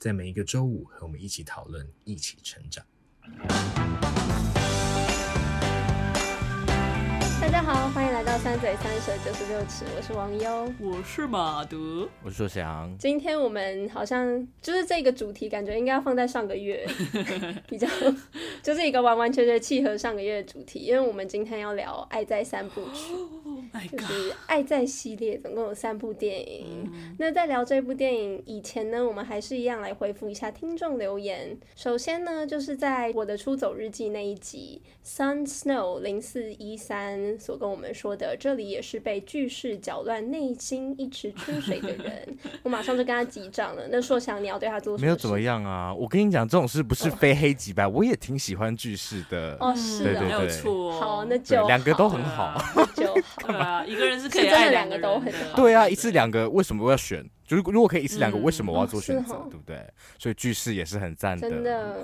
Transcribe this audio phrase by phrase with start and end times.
[0.00, 2.82] 在每一个周五和我们一起讨论，一起成长。
[7.50, 12.96] 大家好，欢迎来到三嘴三舌九十六尺，我是王优，我是马德，我是硕翔。
[12.96, 16.86] 今天我们好像就是这个主题，感觉应该要放在上个月，
[17.66, 17.88] 比较
[18.62, 23.14] 就是一个完完全全契合上个月的主题，因为我们今天要聊《爱在三部曲》，
[23.90, 26.88] 就是《爱在》系列总共有三部电影。
[27.18, 31.58] 那在聊这部电影以前呢，我们还是一样来回复一下听众留言。
[31.74, 37.39] 首先呢，就是在我的出走日记那一集，Sun Snow 零四一三。
[37.40, 42.36] 所跟我们说的，这里也是被句式搅乱、内心一池春水的人。
[42.62, 43.88] 我马上就跟他击掌了。
[43.90, 45.06] 那硕翔，你要对他做什么？
[45.06, 45.92] 没有怎么样啊。
[45.94, 47.86] 我跟你讲，这种事不是非黑即白。
[47.86, 49.56] 我也挺喜欢句式的。
[49.58, 51.00] 哦，是对对对，没有错。
[51.00, 52.62] 好，那就两个都很好，
[52.94, 53.48] 就好。
[53.48, 55.56] 对啊，一个人是可以爱两个都很好。
[55.56, 57.24] 对啊，一次两个，为什么我要选？
[57.50, 59.34] 就是如果可以一次两个，为什么我要做选择？
[59.50, 59.84] 对不对？
[60.20, 61.50] 所以句式也是很赞的。
[61.50, 61.96] 真的，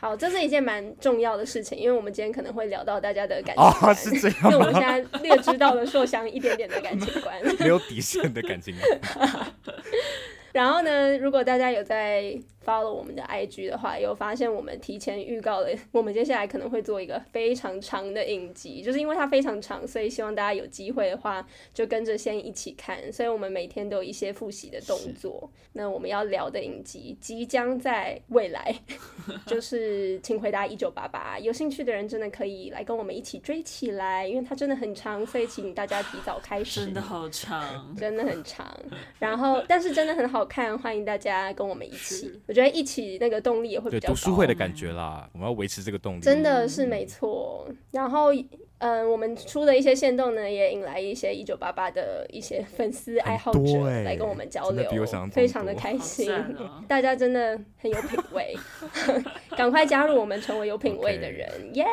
[0.00, 3.90] 好，这是一件蛮重要的事情，因为我们今天可能会聊到大家的感情观。
[3.90, 4.38] 哦，是这样。
[4.44, 9.46] 因为我们现在略知道了硕香一点点的感情观，没有底线的感情观。
[10.54, 23.12] 然后呢，如果大家有在 follow 我们的 IG 的话，有发现我们提前预告了， 我们接下来可能会做一个非常长的影集，就是因为它非常长，所以希望大家有机会的话就跟着先一起看。
[23.12, 25.50] 所以我们每天都有一些复习的动作。
[25.72, 28.74] 那我们要聊的影集即将在未来，
[29.46, 31.38] 就是请回答一九八八。
[31.38, 36.84] 有兴趣的人真的可以来跟我们一起追起来，因为它真的很长，所以请大家提早开始。
[36.84, 38.72] 真的好长，真的很长。
[39.18, 42.40] 然后，但是真的很好看，欢迎大家跟我们一起。
[42.54, 44.14] 我觉得一起那个动力也会比较高。
[44.14, 46.20] 对，读书会的感觉啦，我们要维持这个动力。
[46.20, 47.68] 真的是没错。
[47.90, 48.32] 然后，
[48.78, 53.60] 嗯，我们出的一些限动呢，也引来一些一九八八的一些 粉丝爱好者
[54.04, 54.88] 来跟我们交流，
[55.32, 56.30] 非常的开心。
[56.86, 58.54] 大家真的很有品味，
[59.56, 61.84] 赶快加入我们，成为有品味的人，耶！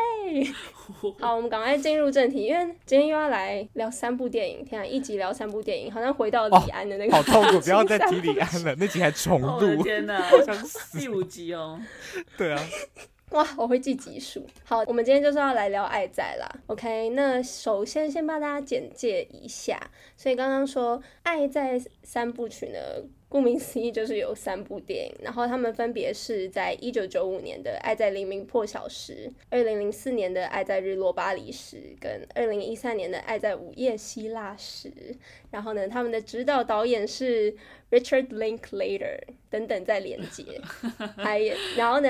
[1.20, 4.66] 好，我们赶快进入正题，因为今天又要来聊三部电影。
[4.66, 7.16] 天啊，一集聊三部电影，好像回到李安的那个。
[7.16, 9.82] 好痛苦，不要再提李安了，那集还重录。
[9.84, 11.00] 天哪，好想死。
[11.00, 11.80] 第五集哦。
[12.38, 12.62] 对啊。
[13.34, 14.46] 哇，我会记集数。
[14.66, 16.52] 好，我们今天就是要来聊《爱在》啦。
[16.68, 19.80] OK，那首先先帮大家简介一下。
[20.18, 22.80] 所以刚刚说《爱在》三部曲呢，
[23.30, 34.90] 顾名思义就是有三部电影，然后他们分别是在一九九五年的《爱在黎明破晓时》，二零零四年的《爱在日落巴黎时》，跟二零一三年的《爱在午夜希腊时》。
[35.52, 37.56] 然后呢，他们的指导导演是
[37.92, 40.60] Richard Linklater 等等在连接，
[41.16, 41.40] 还
[41.78, 42.10] 然后呢。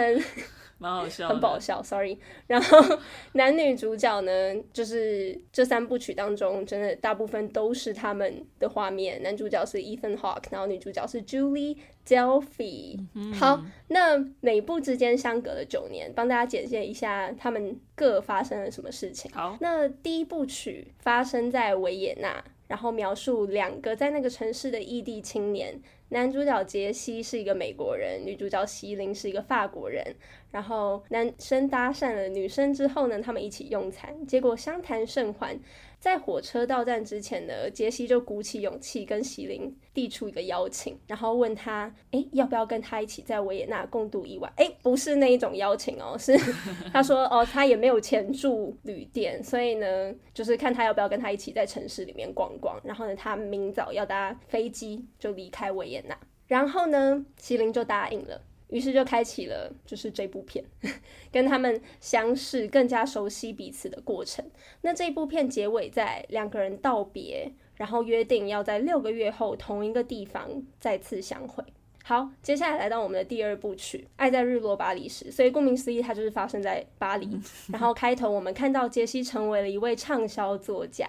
[0.81, 2.17] 蛮好笑，很搞笑，sorry。
[2.47, 2.97] 然后
[3.33, 4.31] 男女主角呢，
[4.73, 9.21] 就是这三部曲当中，真的大部分都是他们的画面。
[9.21, 12.99] 男主角是 Ethan Hawke，然后女主角是 Julie Delpy。
[13.13, 19.29] 嗯、好，那每部之间相隔了九年，帮大家简介一下他们各发生了什么事情。
[19.31, 25.79] 好，那第一部曲发生在维也纳，然后描述两个在那个城市的异地青年。
[26.13, 30.05] 男主角杰西是一个美国人，女主角席琳是一个法国人。
[30.51, 35.57] 然后男生搭讪了女生之后呢，他们一起用餐，结果相谈甚欢。
[35.97, 44.51] 在火车到站之前呢，杰西就鼓起勇气跟席琳递出一个邀请，然后问他，哎，要不要跟他一起在维也纳共度一晚？
[44.55, 46.35] 哎，不是那一种邀请哦，是
[46.91, 52.81] 他说哦，他也没有钱住旅店，所以呢，就是看他要不要跟他一起在城市里面逛逛。
[52.83, 58.41] 然后呢，他明早要搭飞机就离开维也纳，然后呢，席琳就答应了。
[58.71, 60.65] 于是就开启了，就是这部片
[61.31, 64.43] 跟他们相识、更加熟悉彼此的过程。
[64.81, 71.63] 那这部片结尾在两个人道别，然后约定要在六个月后同一个地方再次相会。
[72.03, 77.39] 好，接下来来到我们的第二部曲《爱在日落巴黎时》，所以顾名思义，它就是发生在巴黎。
[77.71, 81.07] 然后开头我们看到杰西成为了一位畅销作家，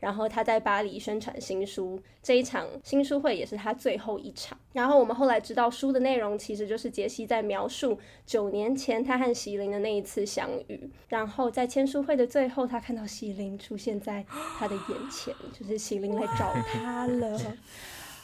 [0.00, 4.58] 然后他在巴黎宣传新书，这一场新书会也是他最后一场。
[4.72, 10.90] 然后我们后来知道书的内容其实就是杰西在描述九年前他和席琳的那一次相遇。
[11.08, 14.24] 然后在签书会的最后，他看到席琳出现在
[14.58, 17.38] 他的眼前， 就是席琳来找他了。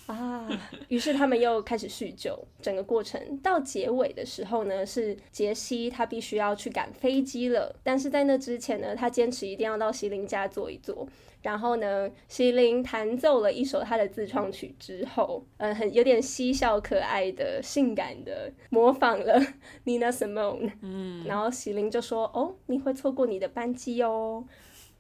[0.09, 0.49] 啊，
[0.89, 11.07] 于是他们又开始叙旧，整个过程到结尾的时候呢，是杰西他必须要去赶飞机了，但是在那之前呢，他坚持一定要到席琳家坐一坐。
[11.41, 19.39] 然后呢，席琳弹奏了一首他的自创曲之后，嗯，很有点嬉笑可爱的、性感的模仿了
[19.85, 24.45] Nina Simone，嗯，然后席琳就说：“哦，你会错过你的班机哦。”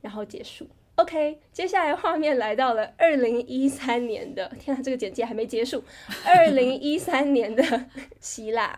[0.01, 0.69] 然后结束。
[0.99, 5.81] OK，接下来画面来到了二零一三年的，天啊，这个简介还没结束。
[6.27, 7.62] 二零一三年的
[8.19, 8.77] 希腊，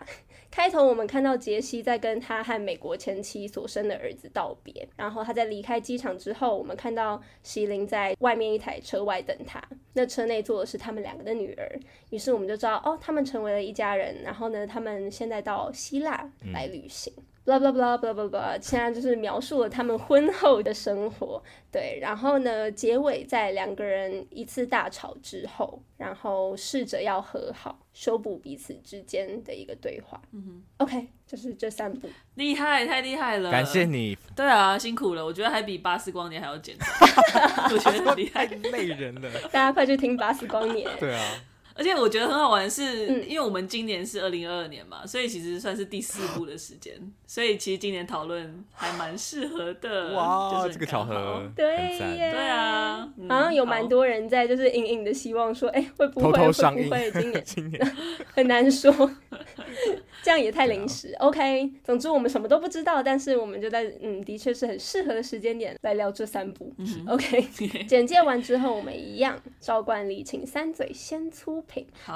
[0.51, 9.59] 开头我们看到杰西在跟他和美国前妻所生的儿子道别，然后他在离开机场之后，我们看到席琳在外面一台车外等他，
[9.95, 11.81] 那车内坐的是他们两个的女儿，
[12.11, 17.11] 于是我们就知道，哦，他们成为了一家人，然后呢，他们现在到希腊来旅行。
[17.17, 21.43] 嗯 blah blah blah blah blah blah，现在就是描述了他们婚后的生活，
[21.73, 30.21] 对，然后呢，结尾在两个人一次大吵之后，然后试着要和好，修补彼此之间的一个对话。
[30.33, 34.17] 嗯哼，OK，就是这三部，厉害，太厉害了，感谢你。
[34.37, 36.89] 对啊，辛苦了，我觉得还比巴斯光年还要简单，
[37.73, 39.31] 我觉得很厉害，太累人了。
[39.51, 40.89] 大家快去听巴斯光年。
[40.99, 41.25] 对啊。
[41.81, 46.93] 而且我觉得很好玩的是，因为我们今年是二零二二年嘛，所以其实算是第四部的时间，
[47.27, 50.13] 所以其实今年讨论还蛮适合的。
[50.13, 57.97] 哇，这个巧合，对耶，对啊，好像有蛮多人在就是隐隐的希望说，哎、欸，会不会偷偷会不会今年今年。
[58.37, 58.93] 很难说，
[60.23, 61.15] 这样也太临时。
[61.21, 66.73] OK，总之我们什么都不知道，但是我们就在嗯，的确是很适合的时间点来聊这三部。
[66.79, 67.41] 嗯、OK，
[67.87, 71.65] 简介完之后，我们一样照惯例，请三嘴先粗。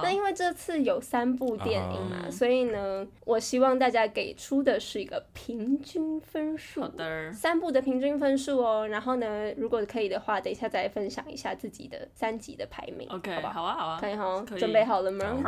[0.03, 2.31] 那因为这次有三部电影嘛，uh.
[2.31, 6.81] 所以呢，我希望大家给出的是一个平均分数。
[6.81, 8.89] 好的，三部的平均分数哦。
[8.89, 13.06] 然后呢，如果可以的话，等一下再分享一下自己的三集的排名。
[13.11, 15.43] OK，好吧，好啊，好啊，可以哈，准备好了吗？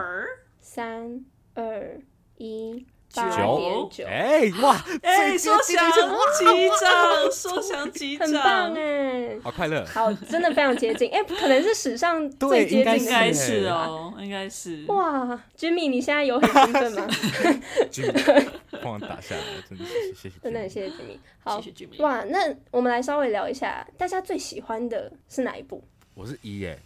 [0.60, 1.24] 三
[1.54, 2.00] 二
[2.38, 2.86] 一。
[3.14, 3.46] 八点
[3.90, 14.84] 九，哎哇，哎，说响机长，说响机长，很棒哎，好快乐，好，真的非常接近，哎，可能是史上最接近的，应该是哦，应该是。
[14.88, 15.24] 哇
[15.56, 17.08] ，Jimmy，你现在有很兴奋吗？
[17.90, 18.48] Jimmy，
[18.82, 21.18] 帮我打下来，真的谢谢，真的很谢谢 Jimmy。
[21.42, 22.02] 好，谢谢 Jimmy。
[22.02, 25.82] 哇，那我们来稍微聊一下，大家最喜欢的是哪一部？
[26.14, 26.78] 我是一耶，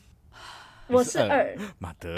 [0.87, 2.15] 我是二，马德。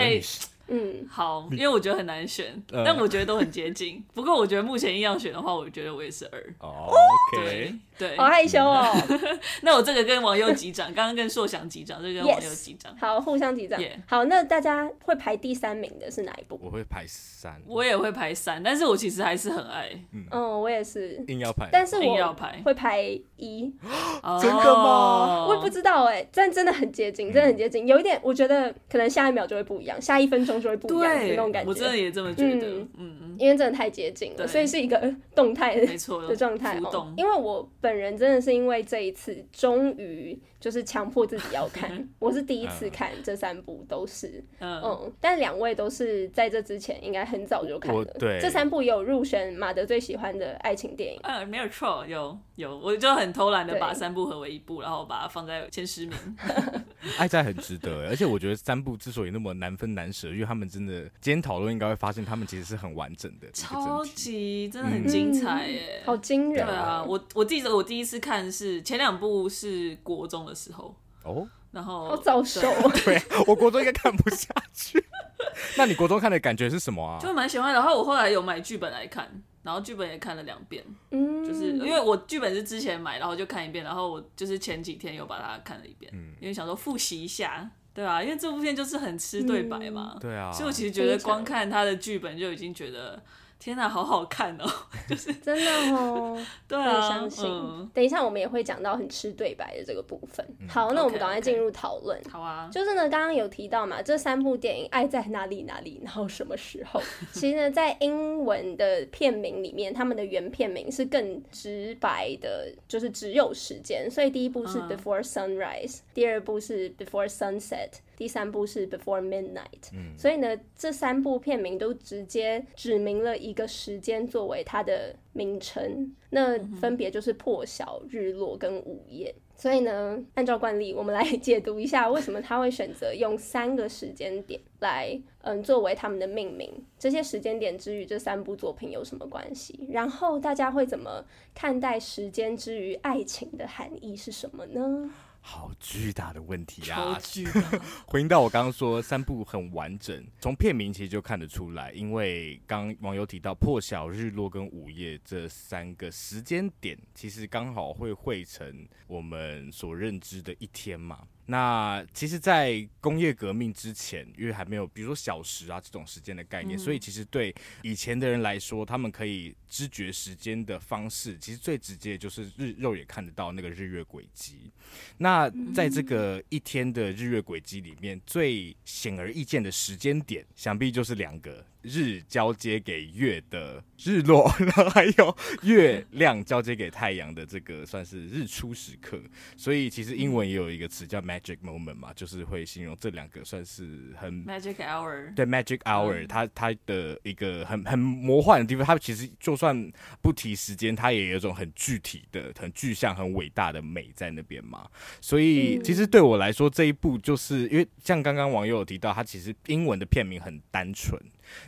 [0.69, 4.03] 嗯，好，因为我觉得很难选，呃、但我觉得都很接近。
[4.15, 6.55] 不过我觉得目前硬要选的话，我觉得我也是二。
[6.61, 6.89] 哦、
[7.37, 8.87] OK， 对对，好害羞哦。
[9.63, 13.81] 那我这个跟王佑击掌，刚刚跟硕翔击掌，这个跟王佑击掌，好，互相击掌。
[13.81, 13.93] Yeah.
[14.07, 16.59] 好，那大家会排第三名的是哪一部？
[16.63, 19.91] 我会排三，我也会排三，但是我其实还是很爱。
[20.13, 23.03] 嗯，嗯我也是硬要排，但是我要排会排
[23.37, 23.73] 一。
[24.41, 25.47] 真的吗？
[25.49, 27.87] 我也不知道哎，但真的很接近，真的很接近。
[27.87, 31.65] 有一点，我觉得可能下一秒就会不一样，下一分钟就会不一样。
[31.67, 32.67] 我真的也这么觉得，
[32.97, 35.87] 嗯嗯，因为真的太接近了，所以是一个动态的
[36.29, 37.13] 的状态哦。
[37.17, 40.39] 因为我本人真的是因为这一次终于。
[40.63, 41.91] 就是强迫自己要看，
[42.21, 56.17] 我是第一次看这三部都是，嗯，嗯，但两位都是在这之前应该很早就看了，对，这三部有入选马德最喜欢的爱情电影，嗯，没有错，有有，我就很偷懒的把三部合为一部，然后把它放在前十名。
[57.19, 70.52] 爱在很值得，而且我觉得三部之所以那么难分难舍，因为他们真的今天讨论应该会发现他们其实是很完整的，超级真的很精彩耶，嗯、好惊人，对啊，我我记得我第一次看是前两部是国中的。
[70.53, 70.95] 的时候
[71.25, 72.61] 哦，然后好早熟，
[73.05, 75.03] 对，我国中应该看不下去。
[75.77, 77.19] 那你国中看的感觉是什么啊？
[77.19, 77.73] 就蛮喜欢。
[77.73, 79.31] 然后我后来有买剧本来看，
[79.63, 80.85] 然后剧本也看了两遍。
[81.11, 86.13] 嗯，就是因为我剧本是之前买，然后就看一遍，然后我就是前几天又把它看了一遍。
[86.15, 90.17] 嗯，因为想说复习一下，对啊，因为这部片就是很吃对白嘛。
[90.21, 93.23] 对啊，所以我其实觉得光看他的剧本就已经觉得。
[93.63, 94.69] 天呐，好好看哦！
[95.09, 97.89] 就是 真的哦，对啊，相信、嗯。
[97.95, 100.45] 等一下，我们也会讲到很吃对白的这个部分。
[100.59, 102.21] 嗯、好，那我们赶快进入讨论。
[102.29, 107.01] 好啊，就是呢，刚刚有提到嘛，这三部电影《爱在哪里哪里》，然后什么时候？
[107.33, 114.11] 其实呢，在英文的片名里面，他们的原片名是更直白的，就是只有时间。
[114.11, 117.91] 所以第一部是 Before Sunrise，、嗯、第二部是 Before Sunset。
[118.23, 119.91] 第三部是 Before Midnight。
[119.93, 129.35] 嗯，所以呢，这三部片名都直接指明了一个时间作为它的名称，那分别就是破晓、日落跟午夜。
[129.57, 136.73] 所以呢，按照惯例，我们来解读一下为什么他会选择用三个时间点来，嗯，作为他们的命名。
[136.97, 139.89] 这些时间点之于这三部作品有什么关系？
[139.91, 145.11] 然后大家会怎么看待时间之于爱情的含义是什么呢？
[145.45, 147.19] 好巨大的问题啊！
[148.07, 161.27] 回应到我刚刚说三部很完整，从片名其实就看得出来，因为刚网友提到破晓、日落跟午夜这三个时间点，其实刚好会汇成我们所认知的一天嘛。
[161.53, 174.73] 那其实，在工业革命之前，因为还没有比如说小时啊这种时间的概念，所以其实对以前的人来说，他们可以知觉时间的方式，其实最直接就是日肉眼看得到那个日月轨迹。
[175.19, 181.63] 那在这个一天的日月轨迹里面，最显而易见的时间点，想必就是两个。
[181.83, 189.21] 日交接给月的日落， 然后还有 月亮交接给太阳的这个算是日出时刻，
[189.57, 195.35] 所以其实英文也有一个词叫 magic moment 嘛，就是会形容这两个算是很 magic hour。
[195.35, 204.89] 对 magic hour，它它的一个很很魔幻的地方，它其实就算不提时间，它也有一种很具体的、很具象、很伟大的美在那边嘛。
[205.21, 211.21] 所以其实对我来说，这一部就是因为像刚刚网友有提到，它其实英文的片名很单纯。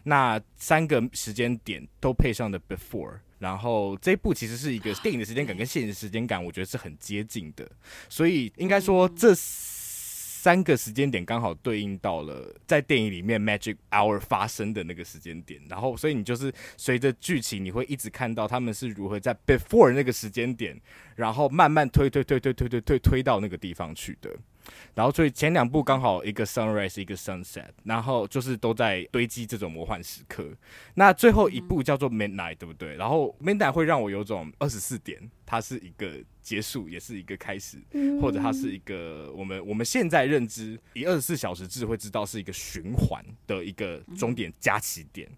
[0.05, 7.69] 那三个时间点都配上的 before，然后这一部其实是一个电影的时间感跟现实时间感，我觉得是很接近的，
[8.09, 20.79] 所以应该说这三个时间点刚好对应到了在电影里面 magic hour 发生的那个时间点，然后所以你就是随着剧情，你会一直看到他们是如何在 before 那个时间点，
[21.17, 24.31] 然后慢慢推推推推推推推推到那个地方去的。
[24.95, 30.47] 然后，所以前两部刚好一个 sunrise，一个 sunset，然后就是都在堆积这种魔幻时刻。
[30.95, 32.97] 那最后一部叫做 midnight，对不对？
[32.97, 37.79] 然后 midnight 会让我有种二十四点，它是一个结束，也是一个开始，
[38.21, 45.29] 或者它是一个我们我们现在认知以二十四小时制会知道是一个循环的一个终点加起点。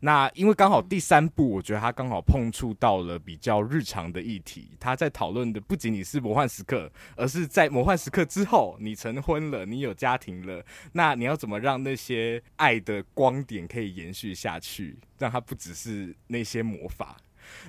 [0.00, 8.76] 那因为刚好第三部，我觉得它刚好碰触到了比较日常的议题，它在讨论的不仅仅是魔幻时刻，而是在魔幻时刻之后。
[8.80, 17.16] 你成婚了，你有家庭了，那你要怎么让那些爱的光点可以延续下去，让它不只是那些魔法？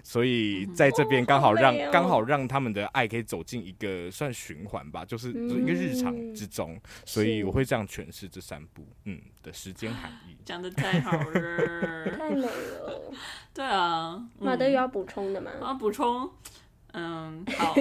[0.03, 6.73] 所以在这边刚好让刚、哦、好让他们的爱可以走进一个算循环吧，就是一个日常之中。
[6.73, 10.35] 嗯、所以我会这样诠释这三部嗯的时间含义。
[10.45, 13.13] 讲的太好了， 太美了。
[13.53, 15.51] 对啊， 马德有要补充的吗？
[15.59, 16.29] 我要补充，
[16.93, 17.75] 嗯，好。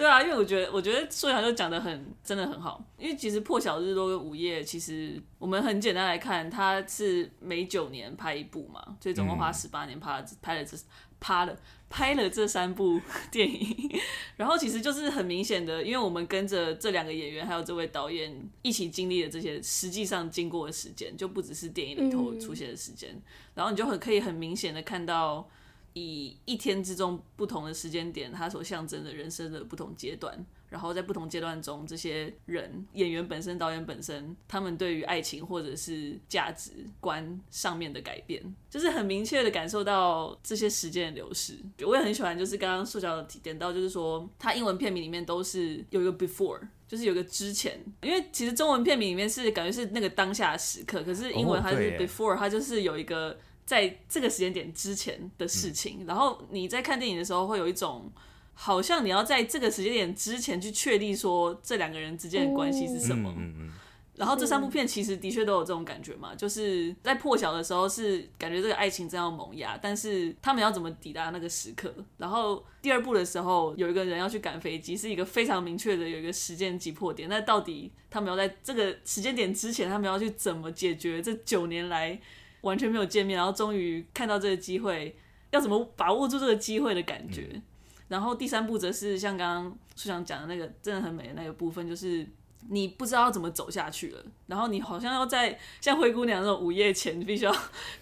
[0.00, 2.82] 对啊，因为我觉得，我觉得说起就讲的很，真的很好。
[2.96, 10.74] 因为其实破晓、日落跟午夜，其实我们很简单来看，它是每九年拍一部嘛，所以总共花十八年拍了拍了这
[11.20, 11.54] 拍了
[11.90, 12.98] 拍了这三部
[13.30, 14.00] 电影。
[14.38, 23.20] 然后其实就是很明显的，因为我们跟着这两个演员还有这位导演一起经历了这些实际上经过的时间，就不只是电影里头出现的时间。
[23.54, 25.46] 然后你就很可以很明显的看到。
[25.94, 36.70] 以一天之中不同的时间点，它所象征的人生的不同阶段，然后在不同阶段中，这些人、演员本身、导演本身，他们对于爱情或者是价值
[37.00, 41.58] 观上面的改变，就是很明确的感受到这些时间的流逝。
[41.84, 53.36] 我也很喜欢，就是刚刚塑胶点到，就是说它英文片名里面都是有一个 before，就是有一个之前，因为其实中文片名里面是感觉是那个当下时刻，可是英文它是 before，它就是有一个。
[53.70, 58.10] 在这个时间点之前的事情，嗯，然后你在看电影的时候，会有一种
[58.52, 63.32] 好像你要在这个时间点之前去确立说这两个人之间的关系是什么。
[63.38, 63.72] 嗯嗯。
[64.16, 71.94] 然后这三部片其实的确都有这种感觉嘛，就是在破晓的时候是感觉这个爱情正要萌芽，但是他们要怎么抵达那个时刻？
[72.18, 77.28] 然后第二部的时候有一个人要去赶飞机，是一个非常明确的有一个时间急迫点。
[77.28, 82.20] 那到底他们要在这个时间点之前，他们要去怎么解决这九年来？
[82.62, 85.16] 完全没有见面，然后终于看到这个机会，
[85.50, 87.48] 要怎么把握住这个机会的感觉。
[87.52, 87.62] 嗯、
[88.08, 92.26] 然后第三步则是像刚刚书想讲的那个真的很美的那个部分，就是
[92.68, 97.52] 你不知道要怎么走下去了，然后你好像要在像灰姑娘那种午夜前，必须要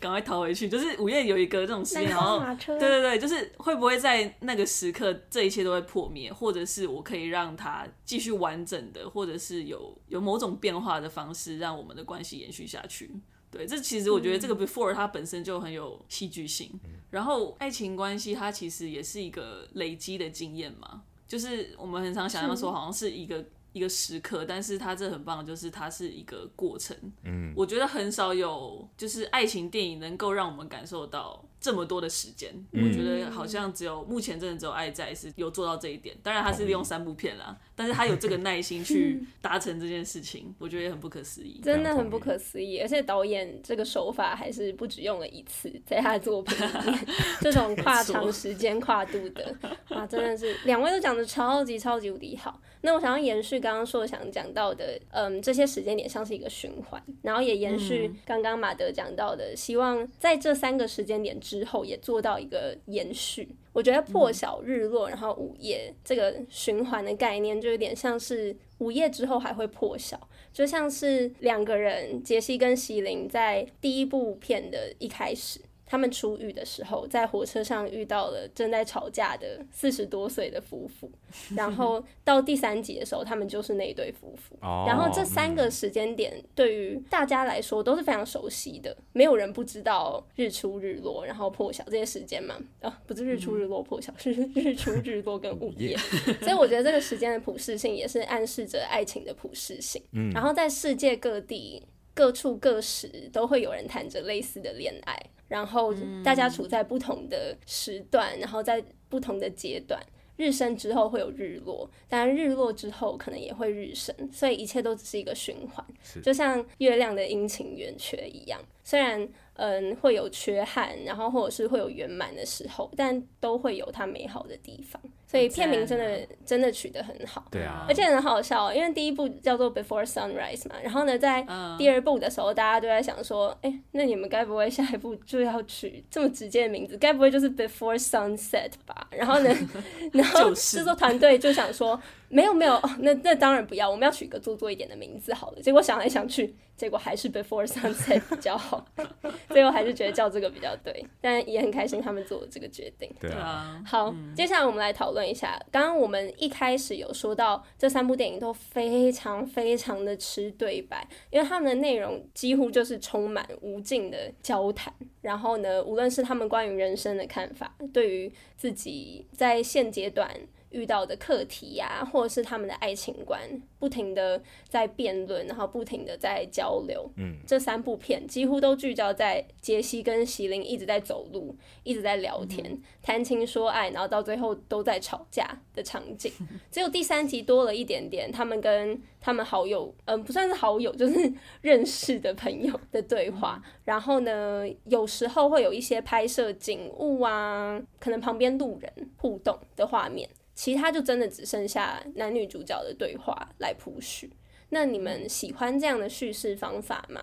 [0.01, 0.69] 赶快逃回去。
[0.69, 13.11] 就是午夜有一个这种时间，然后对对对，就是会不会在那个时刻，这一切都会破灭，或者是我可以让它继续完整的，或者是有有某种变化的方式，让我们的关系延续下去。
[13.51, 16.71] 对，这其实我觉得这个 before 它本身就很有戏剧性，
[17.11, 26.97] 然后爱情关系它其实也是一个累积的经验嘛，就是我们很常想象说好像是一个一个时刻，但是它这很棒，就是它是一个过程。
[27.25, 32.53] 嗯，我觉得很少有就是爱情电影能够让我们感受到这么多的时间。
[32.73, 36.17] 嗯、我觉得好像只有目前真的只有爱在是有做到这一点。
[36.23, 41.61] 当然，他是利用三部片啦，但是他有这个耐心去达成这件事情， 我觉得也很不可思议。
[41.63, 47.07] 真的很不可思议，而且导演这个手法还是不止用了一次，在他的作品里面，
[47.41, 49.55] 这种跨长时间跨度的，
[49.91, 52.61] 哇，真的是两位都讲的超级超级无敌好。
[52.81, 63.49] 那我想要延续刚刚说想讲到的，嗯，这些时间点像是一个循环，然后也延续刚刚马德讲到的，希望在这三个时间点之后也做到一个延续。
[63.73, 70.21] 我觉得破晓、日落，然后午夜这个循环的概念，就有点像是午夜之后还会破晓，
[70.53, 75.59] 就像是两个人杰西跟席琳在第一部片的一开始。
[75.89, 81.11] 他们出狱的时候，在火车上遇到了正在吵架的四十多岁的夫妇，
[81.57, 84.57] 然后到第三集的时候，他们就是那一对夫妇。
[84.87, 92.55] 然后这三个时间点对于大家来说都是非常熟悉的，没有人不知道日出日落，然后破晓这些时间嘛。
[92.83, 95.97] 啊，不是日出日落破晓，是日出日落跟午夜。
[96.43, 100.03] 所以我觉得这个时间的普适性也是暗示着爱情的普适性。
[100.13, 105.19] 嗯然后在世界各地各处各时都会有人谈着类似的恋爱。
[105.49, 105.93] 然后
[106.25, 110.01] 大家处在不同的时段，然后在不同的阶段，
[110.37, 115.85] 日升之后会有日落，当然日落之后可能也会日升，所以一切都只是一个循环，
[116.23, 119.29] 就像月亮的阴晴圆缺一样，虽然。
[119.61, 125.03] 嗯，会有缺憾，然后或者是会有圆满的时候，但都会有它美好的地方。
[125.31, 136.97] 所以片名真的、啊、真的取得很好，对啊，而且很好笑，因为第一部叫做 Before Sunrise 嘛，然后呢，在第二部的时候，大家都在想说，哎、嗯，那你们该不会下一部就要取这么直接的名字？
[136.97, 139.07] 该不会就是 Before Sunset 吧？
[139.11, 139.55] 然后呢，
[140.13, 142.01] 然后制作团队就想说。
[142.31, 145.63] 没有没有，那那当然不要，我们要取一个做作一点的名字好了。
[145.63, 148.85] 结果想来想去，结果还是 Before Sunset 比较好，
[149.49, 151.03] 最后还是觉得叫这个比较对。
[151.23, 153.11] 但也很开心他们做了这个决定。
[153.19, 153.83] 对啊。
[153.87, 164.95] 好，嗯、接下来我们来讨论问一下，刚刚我们一开始有说到这三部电影都非常非常的吃对白，因为他们的内容几乎就是充满无尽的交谈。
[165.21, 170.31] 然后呢，无论是他们关于人生的看法，对于自己在现阶段。
[170.71, 173.41] 遇到的课题呀、啊，或者是他们的爱情观，
[173.79, 177.11] 不停的在辩论，然后不停的在交流。
[177.17, 186.31] 嗯，这三部片几乎都聚焦在杰西跟席琳一直在走路，一直在聊天，嗯、谈情说爱，然后到最后都在吵架的场景。
[186.71, 193.61] 只有第三集多了一点点，他们跟他们好友，嗯，不算是好友， 就是认识的朋友的对话。
[193.65, 200.29] 嗯、然后呢，有时候会有一些拍摄景物啊，可能旁边路人互动的画面。
[200.59, 204.29] 其他就真的只剩下男女主角的对话来铺叙。
[204.71, 207.21] 那你们喜欢这样的叙事方法吗？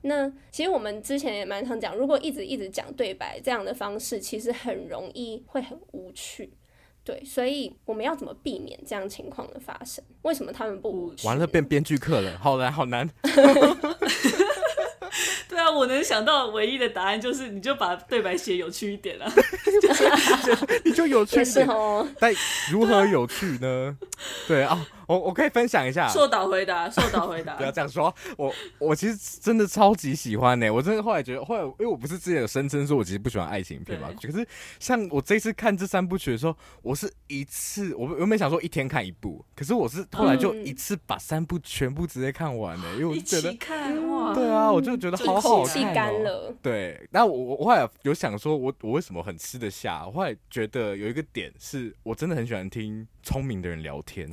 [0.00, 6.50] 那其实我们之前也蛮常讲，如果一直一直讲对白这样的方式，其实很容易会很无趣。
[7.04, 10.02] 对，所以我们要怎么避免这样情况的发生？
[10.22, 11.12] 为什么他们不？
[11.24, 13.06] 完了，变编剧课了，好难，好难。
[15.48, 19.30] 对啊，我能想到唯一的答案就是，你就把对白写有趣一点了，
[20.84, 21.66] 你就有趣一点。
[21.68, 22.32] 哦、但
[22.70, 23.96] 如何有趣呢？
[24.46, 24.86] 对啊。
[25.08, 27.56] 我我可以分享一下，硕导回答， 硕导回答。
[27.56, 30.70] 不要这样说，我我其实真的超级喜欢呢、欸。
[30.70, 34.46] 我真的后来觉得，后来因为我不是之前有声称说我其实不喜欢爱情片嘛，可是
[34.78, 46.18] 像我这次看这三部曲的时候，我是一次我原本想说一天看一部，可是我是后来就一次把三部全部直接看完呢、欸，因为我觉得看哇，对啊，我就觉得好好看、喔。
[46.22, 50.04] 了对，那我我后来有想说我，我我为什么很吃得下？
[50.06, 54.26] 我后来觉得有一个点是我真的很喜欢听聪明的人聊天。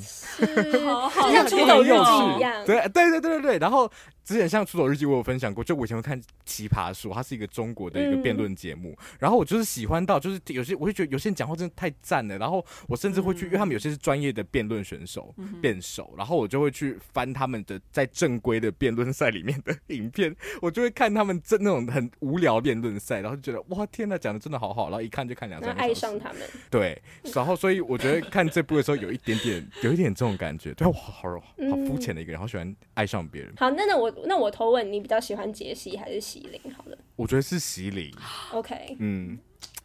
[0.85, 3.91] 好好，就像出走日记一样，对对对对对对，然后。
[4.25, 8.89] 之前像《出走日记》，我有分享过，就我以前会看《奇葩说》，它是一个中国的一个辩论节目。
[8.89, 12.35] 嗯、然后我就是喜欢到，就是有些我会觉得有些人讲话真的太赞了。
[12.39, 26.41] 然后我甚至会去，嗯、因为他们有些是专业的辩论选手、辩手，然后我就会去翻他们的在正规的辩论赛里面的影片，我就会看他们这那种很无聊辩论赛，然后就觉得哇天呐，讲的真的好好，然后一看就看两三个小时，爱上他们。
[26.71, 26.99] 对，
[27.35, 33.53] 然后所以我觉得看这部的时候有一点点，有一点这种感觉，对，哇，好好肤浅的一个人，好喜欢爱上别人。
[33.57, 35.05] 好，那那我那我偷问你。
[35.05, 36.59] 比较喜欢杰西还是席琳？
[36.75, 38.11] 好了，我觉得是席琳。
[38.51, 39.37] OK， 嗯，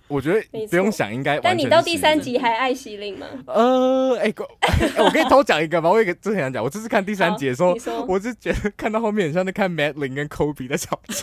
[0.09, 1.39] 我觉得不用想，应该。
[1.41, 3.27] 但你到第三集还爱席琳吗？
[3.47, 4.35] 呃，哎、欸
[4.97, 5.91] 欸，我可以偷讲一个吗？
[5.91, 7.77] 我也之前想讲，我这次看第三集的时候，
[8.09, 11.15] 我是觉得看到后面很像在看 Madeline 跟 Kobe 在吵架。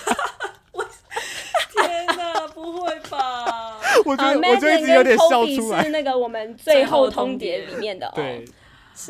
[1.81, 3.79] 天哪，不会吧？
[4.05, 5.83] 我觉得，我就一直有点笑出来。
[5.83, 8.45] 是那个我们最后通牒里面的、哦， 对。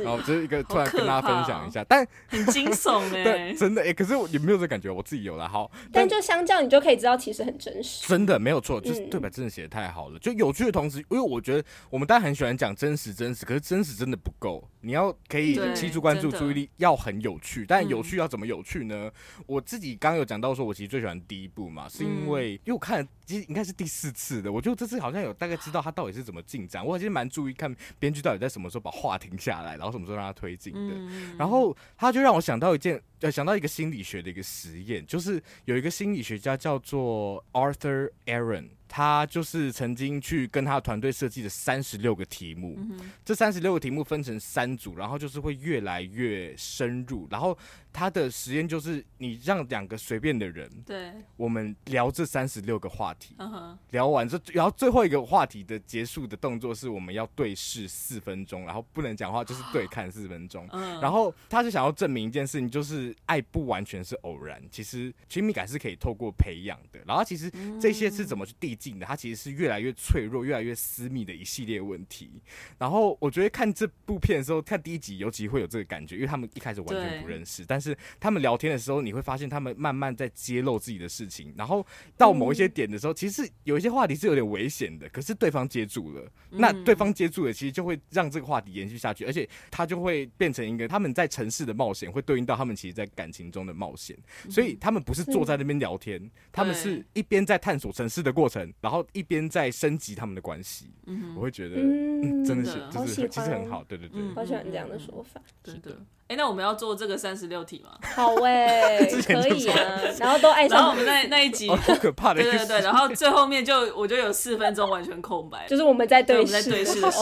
[0.03, 19.09] 然后就是一个突然跟大家分享一下，但 很惊悚哎， 对，真的哎，可是我也没有这感觉，我自己有了好，但就相较你就可以知道其实很真实，真的没有错，就是对白真的写的太好了，就有趣的同时，因为我觉得我们大家很喜欢讲真实真实，可是真实真的不够，你要可以吸住关注注意力要很有趣，但有趣要怎么有趣呢？
[19.45, 23.07] 我自己刚刚有讲到说，我其实最喜欢第一部嘛，是因为因为我看。
[23.27, 26.85] 其实应该是第四次的，我觉得这次好像有大概知道他到底是怎么进展。
[26.85, 30.95] 我其实蛮注意看编剧到底在什么时候把话停下来，然后什么时候让他推进的。
[30.95, 38.69] 嗯、然后他就让我想到一件，呃，想到一个心理学的一个实验，就是有一个心理学家叫做 Arthur Aaron，。
[38.89, 47.27] 他就是曾经去跟他的团队设计了三十六个题目，嗯、这三十六个题目分成三组，然后就是会越来越深入。
[47.29, 47.55] 然后
[47.91, 60.65] 他的实验就是，你让两个随便的人，对，我们聊这三十六个话题，嗯、哼聊完这，然后最后一个话题的结束的动作是我们要对视四分钟，然后不能讲话，就是对看四分钟。
[60.71, 66.99] 嗯、然后他是想要证明一件事情，就是爱不完全是偶然，其实亲密感是可以透过培养的。
[67.05, 69.05] 然后其实这些是怎么去递进的？
[69.05, 72.41] 它其实是越来越脆弱、越来越私密的一系列问题。
[72.77, 81.53] 然后我觉得看这部片的时候，看第一集尤其会有这个感觉，因为他们一开始完全不认识，但是他们聊天的时候，你会发现他们慢慢在揭露自己的事情。
[81.57, 81.85] 然后
[82.17, 94.17] 到某一些点的时候，嗯、其实有一些话题是有点危险的，可是对方接住了，嗯、那对方接住了，其实就会让这个话题延续下去，而且他就会变成一个他们在城市的冒险，会对应到他们其实在感情中的冒险。
[94.49, 98.97] 所以他们不是坐在那边聊天，嗯、他们是一边在探索城市的过程，然后。
[99.13, 105.99] 一边在升级他们的关系，嗯、哼我会觉得，嗯，真的是，就是其实很好，对对对，好喜欢这样的说法，是的。
[106.27, 107.97] 哎，那我们要做这个三十六题吗？
[108.15, 110.01] 好哎， 可以啊。
[110.19, 112.81] 然后都爱上，然后我们那那一集好可怕的，对对对。
[112.81, 117.19] 然后最后面就我就有四分钟完全空白，就是我们在对视，我们在对视的时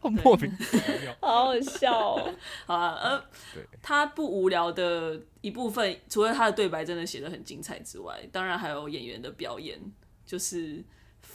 [0.00, 2.34] 候，莫名其妙， 好好笑哦。
[2.66, 3.22] 好啊，呃，
[3.82, 9.78] 他不无聊的一部分，除了他的对白真的写的很精彩之外，当然还有演员的表演，
[10.24, 10.82] 就是。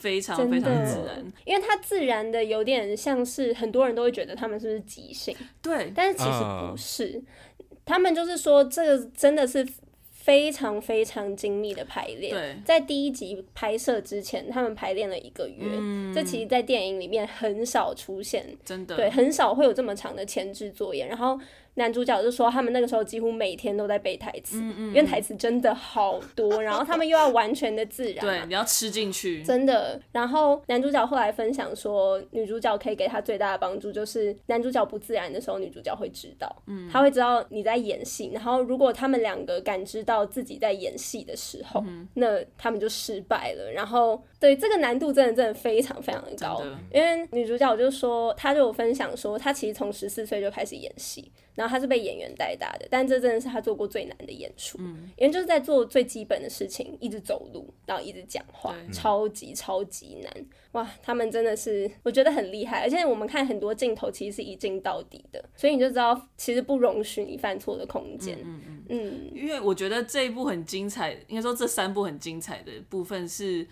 [0.06, 6.30] 非常非常自然，因为它自然的有点像是很多人都会觉得他们是不是即兴，对，但是其实
[6.70, 7.24] 不是，
[7.58, 9.68] 呃、他们就是说这个真的是
[10.12, 12.32] 非常非常精密的排练。
[12.32, 21.40] 对，在第一集拍摄之前，他们排练了一个月，嗯、这其实，在电影里面很少出现，真的，对，很少会有这么长的前置作业，然后。
[21.76, 30.00] 男主角就说，他们那个时候几乎每天都在背台词，嗯嗯、因为台词真的好多，然后他们又要完全的自然，对，你要吃进去，真的。
[30.12, 38.32] 然后男主角后来分享说，女主角可以给他最大的帮助就是，男主角不自然的时候，女主角会知道，嗯，他会知道你在演戏。
[38.34, 43.72] 然后如果他们两个感知到自己在演戏的时候，嗯、那他们就失败了。
[43.72, 51.32] 然后对这个难度真的真的非常非常的高，的因为女主角就说，她就有分享说，她其实从十四岁就开始演戏。
[51.56, 60.90] 然后他是被演员带大的，但这真的是他做过最难的演出，嗯，因为就是在做最基本的事情，一直走路，然后一直讲话，超级超级难，哇！
[61.02, 73.68] 他们真的是我觉得很厉害，而且我们看很多镜头其实是一镜到底的，所以你就知道其实不容许你犯错的空间，嗯嗯嗯，因为我觉得这一部很精彩，应该说这三部很精彩的部分是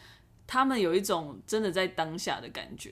[0.48, 2.92] 他们有一种真的在当下的感觉。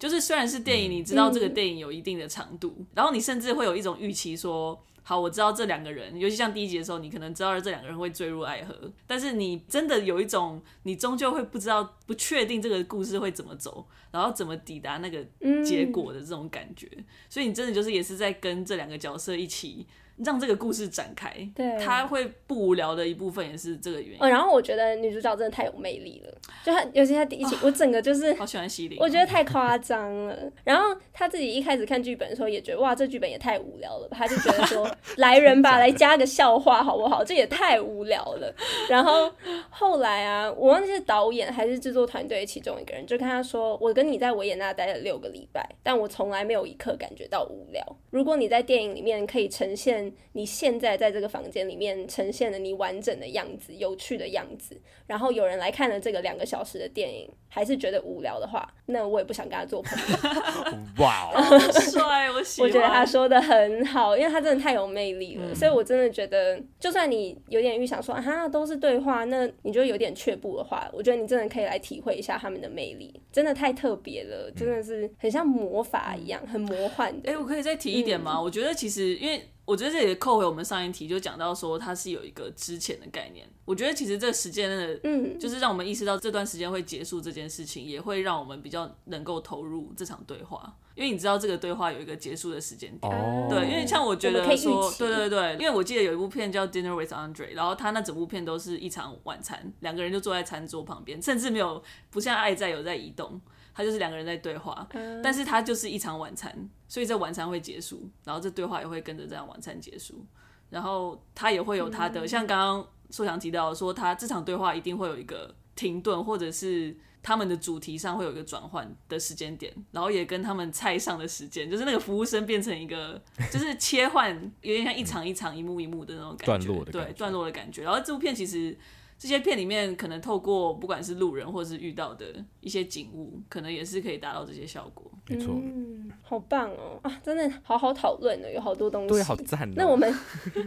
[0.00, 8.74] 就是虽然是电影，你知道这个电影有一定的长度，嗯、然后你甚至会有一种预期说，好，我知道这两个人，尤其像第一集的时候，你可能知道这两个人会坠入爱河，
[9.06, 15.22] 但是你真的有一种，你终究会不知道，不确定这个故事会怎么走，然后怎么抵达那个
[15.62, 19.86] 结果的这种感觉，嗯、所以你真的就是也是在跟这两个角色一起。
[20.24, 24.16] 让这个故事展开，对，他会不无聊的一部分也是这个原因。
[24.20, 26.32] 哦，然后我觉得女主角真的太有魅力了，
[26.64, 30.36] 就她，尤其她第一集，哦、我整个就是好喜欢西林，我觉得太夸张了。
[30.62, 37.24] 然后她自己一开始看剧本的时候也觉得，哇，这剧本也太无聊了吧，她就觉得说，来人吧，来加个笑话好不好？
[37.24, 38.54] 这也太无聊了。
[38.88, 39.32] 然后
[39.70, 47.82] 后来啊，我忘记是导演还是制作团队其中一个人，就跟他说，我跟你在维也纳待了六个礼拜，但我从来没有一刻感觉到无聊。
[48.10, 50.09] 如果你在电影里面可以呈现。
[50.32, 60.78] 你现在在这个房间里面呈现了你完整的样子，有趣的样子，然后有人来看了这个两个小时的电影，还是觉得无聊的话，那我也不想跟他做朋友。
[61.04, 62.68] 哇，好帅，我喜欢。
[62.70, 77.30] 我觉得他说的很好，因为他真的太有魅力了，嗯、所以我真的觉得，就算你有点预想说啊都是对话，那你就有点却步的话，我觉得你真的可以来体会一下他们的魅力，真的太特别了，真的是很像魔法一样，很魔幻的。
[77.30, 78.36] 哎、欸，我可以再提一点吗？
[78.36, 79.40] 嗯、我觉得其实因为。
[79.70, 83.48] 我觉得这也扣回我们上一题，就讲到说它是有一个之前的概念。
[83.64, 90.76] 我觉得其实这个时间的，嗯，就是让我们意识到这段时间会结束这件事情，也会让我们比较能够投入这场对话。
[90.96, 93.10] 因因为你知道这个对话有一个结束的时间点。
[93.10, 103.40] 哦，对，因为像我觉得说，对对对，因为我记得有一部片叫《Dinner with Andre》，然后他那整部片都是一场晚餐，两个人就坐在餐桌旁边，甚至没有不像《爱在》有在移动，
[103.80, 106.54] 他就是两个人在对话，嗯、但是他就是一场晚餐，
[106.86, 110.24] 所以这晚餐会结束，然后这对话也会跟着这样晚餐结束，
[110.68, 116.96] 然后他也会有他的，嗯、像刚刚硕翔提到说，他这场对话一定会有一个停顿，或者是。
[117.22, 123.20] 他们的主题上会有一个转换的时间点，然后也跟他们菜上的时间，就是那个服务生变成一个，
[123.52, 127.82] 就是切换，有点像一场一场、一幕一幕的那种感觉，段落的对，段落的感觉。
[127.82, 128.74] 然后这部片其实。
[129.20, 132.24] 这些片里面可能透过不管是路人或是遇到的
[132.60, 135.12] 一些景物，可能也是可以达到这些效果。
[135.28, 136.98] 没错，嗯，好棒哦。
[137.02, 139.74] 啊，真的好好讨论的，有好多东西，对，好赞哦。
[139.76, 140.10] 那我们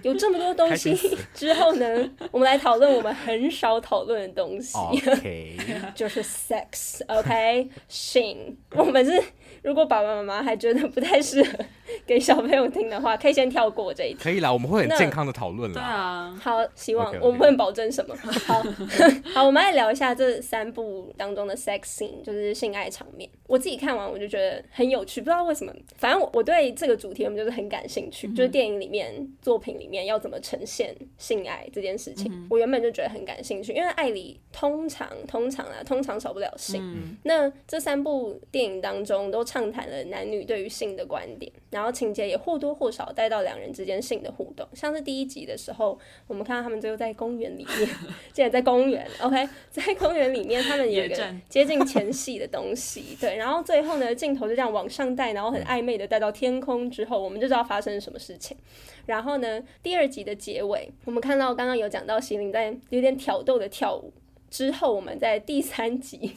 [0.03, 0.95] 有这么多东西
[1.33, 5.57] 之后呢，我们来讨论我们很少讨论的东西，OK，
[5.95, 8.55] 就是 sex，OK，性。
[8.75, 9.19] 我们是
[9.63, 11.57] 如果爸爸妈妈还觉得不太适合
[12.05, 14.19] 给小朋友听的话，可以先跳过这一题。
[14.21, 15.73] 可以啦，我们会很健康的讨论啦。
[15.73, 18.15] 对啊，好，希望我们不能保证什么。
[18.45, 18.61] 好
[19.33, 23.29] 好，我们来聊一下这三部当中的 sex scene，就是性爱场面。
[23.47, 36.81] 我自己看完我就觉得很有趣，不知道为什么，反正我我对这个主题我们就是很感兴趣，嗯、就是电影里面作品里面要怎么呈现性爱这件事情，嗯、我原本就觉得很感兴趣，因为爱里通常通常啊，通常少不了性。
[36.83, 47.89] 嗯、那这三部电影当中都畅谈了男女对于性的观点，然后情节也或多或少带到两人之间性的互动，像是第一集的时候，我们看到他们最后在公园里面。
[48.33, 58.57] 竟然在公园，OK，在公园里面，他们有一个接近前戏的东西，对，然后最后呢，镜头就这样往上带，然后很暧昧的带到天空之后，我们就知道发生了什么事情。
[59.05, 64.11] 然后呢，第二集的结尾，我们看到刚刚有讲到席琳在有点挑逗的跳舞
[64.49, 66.31] 之后，我们在第三集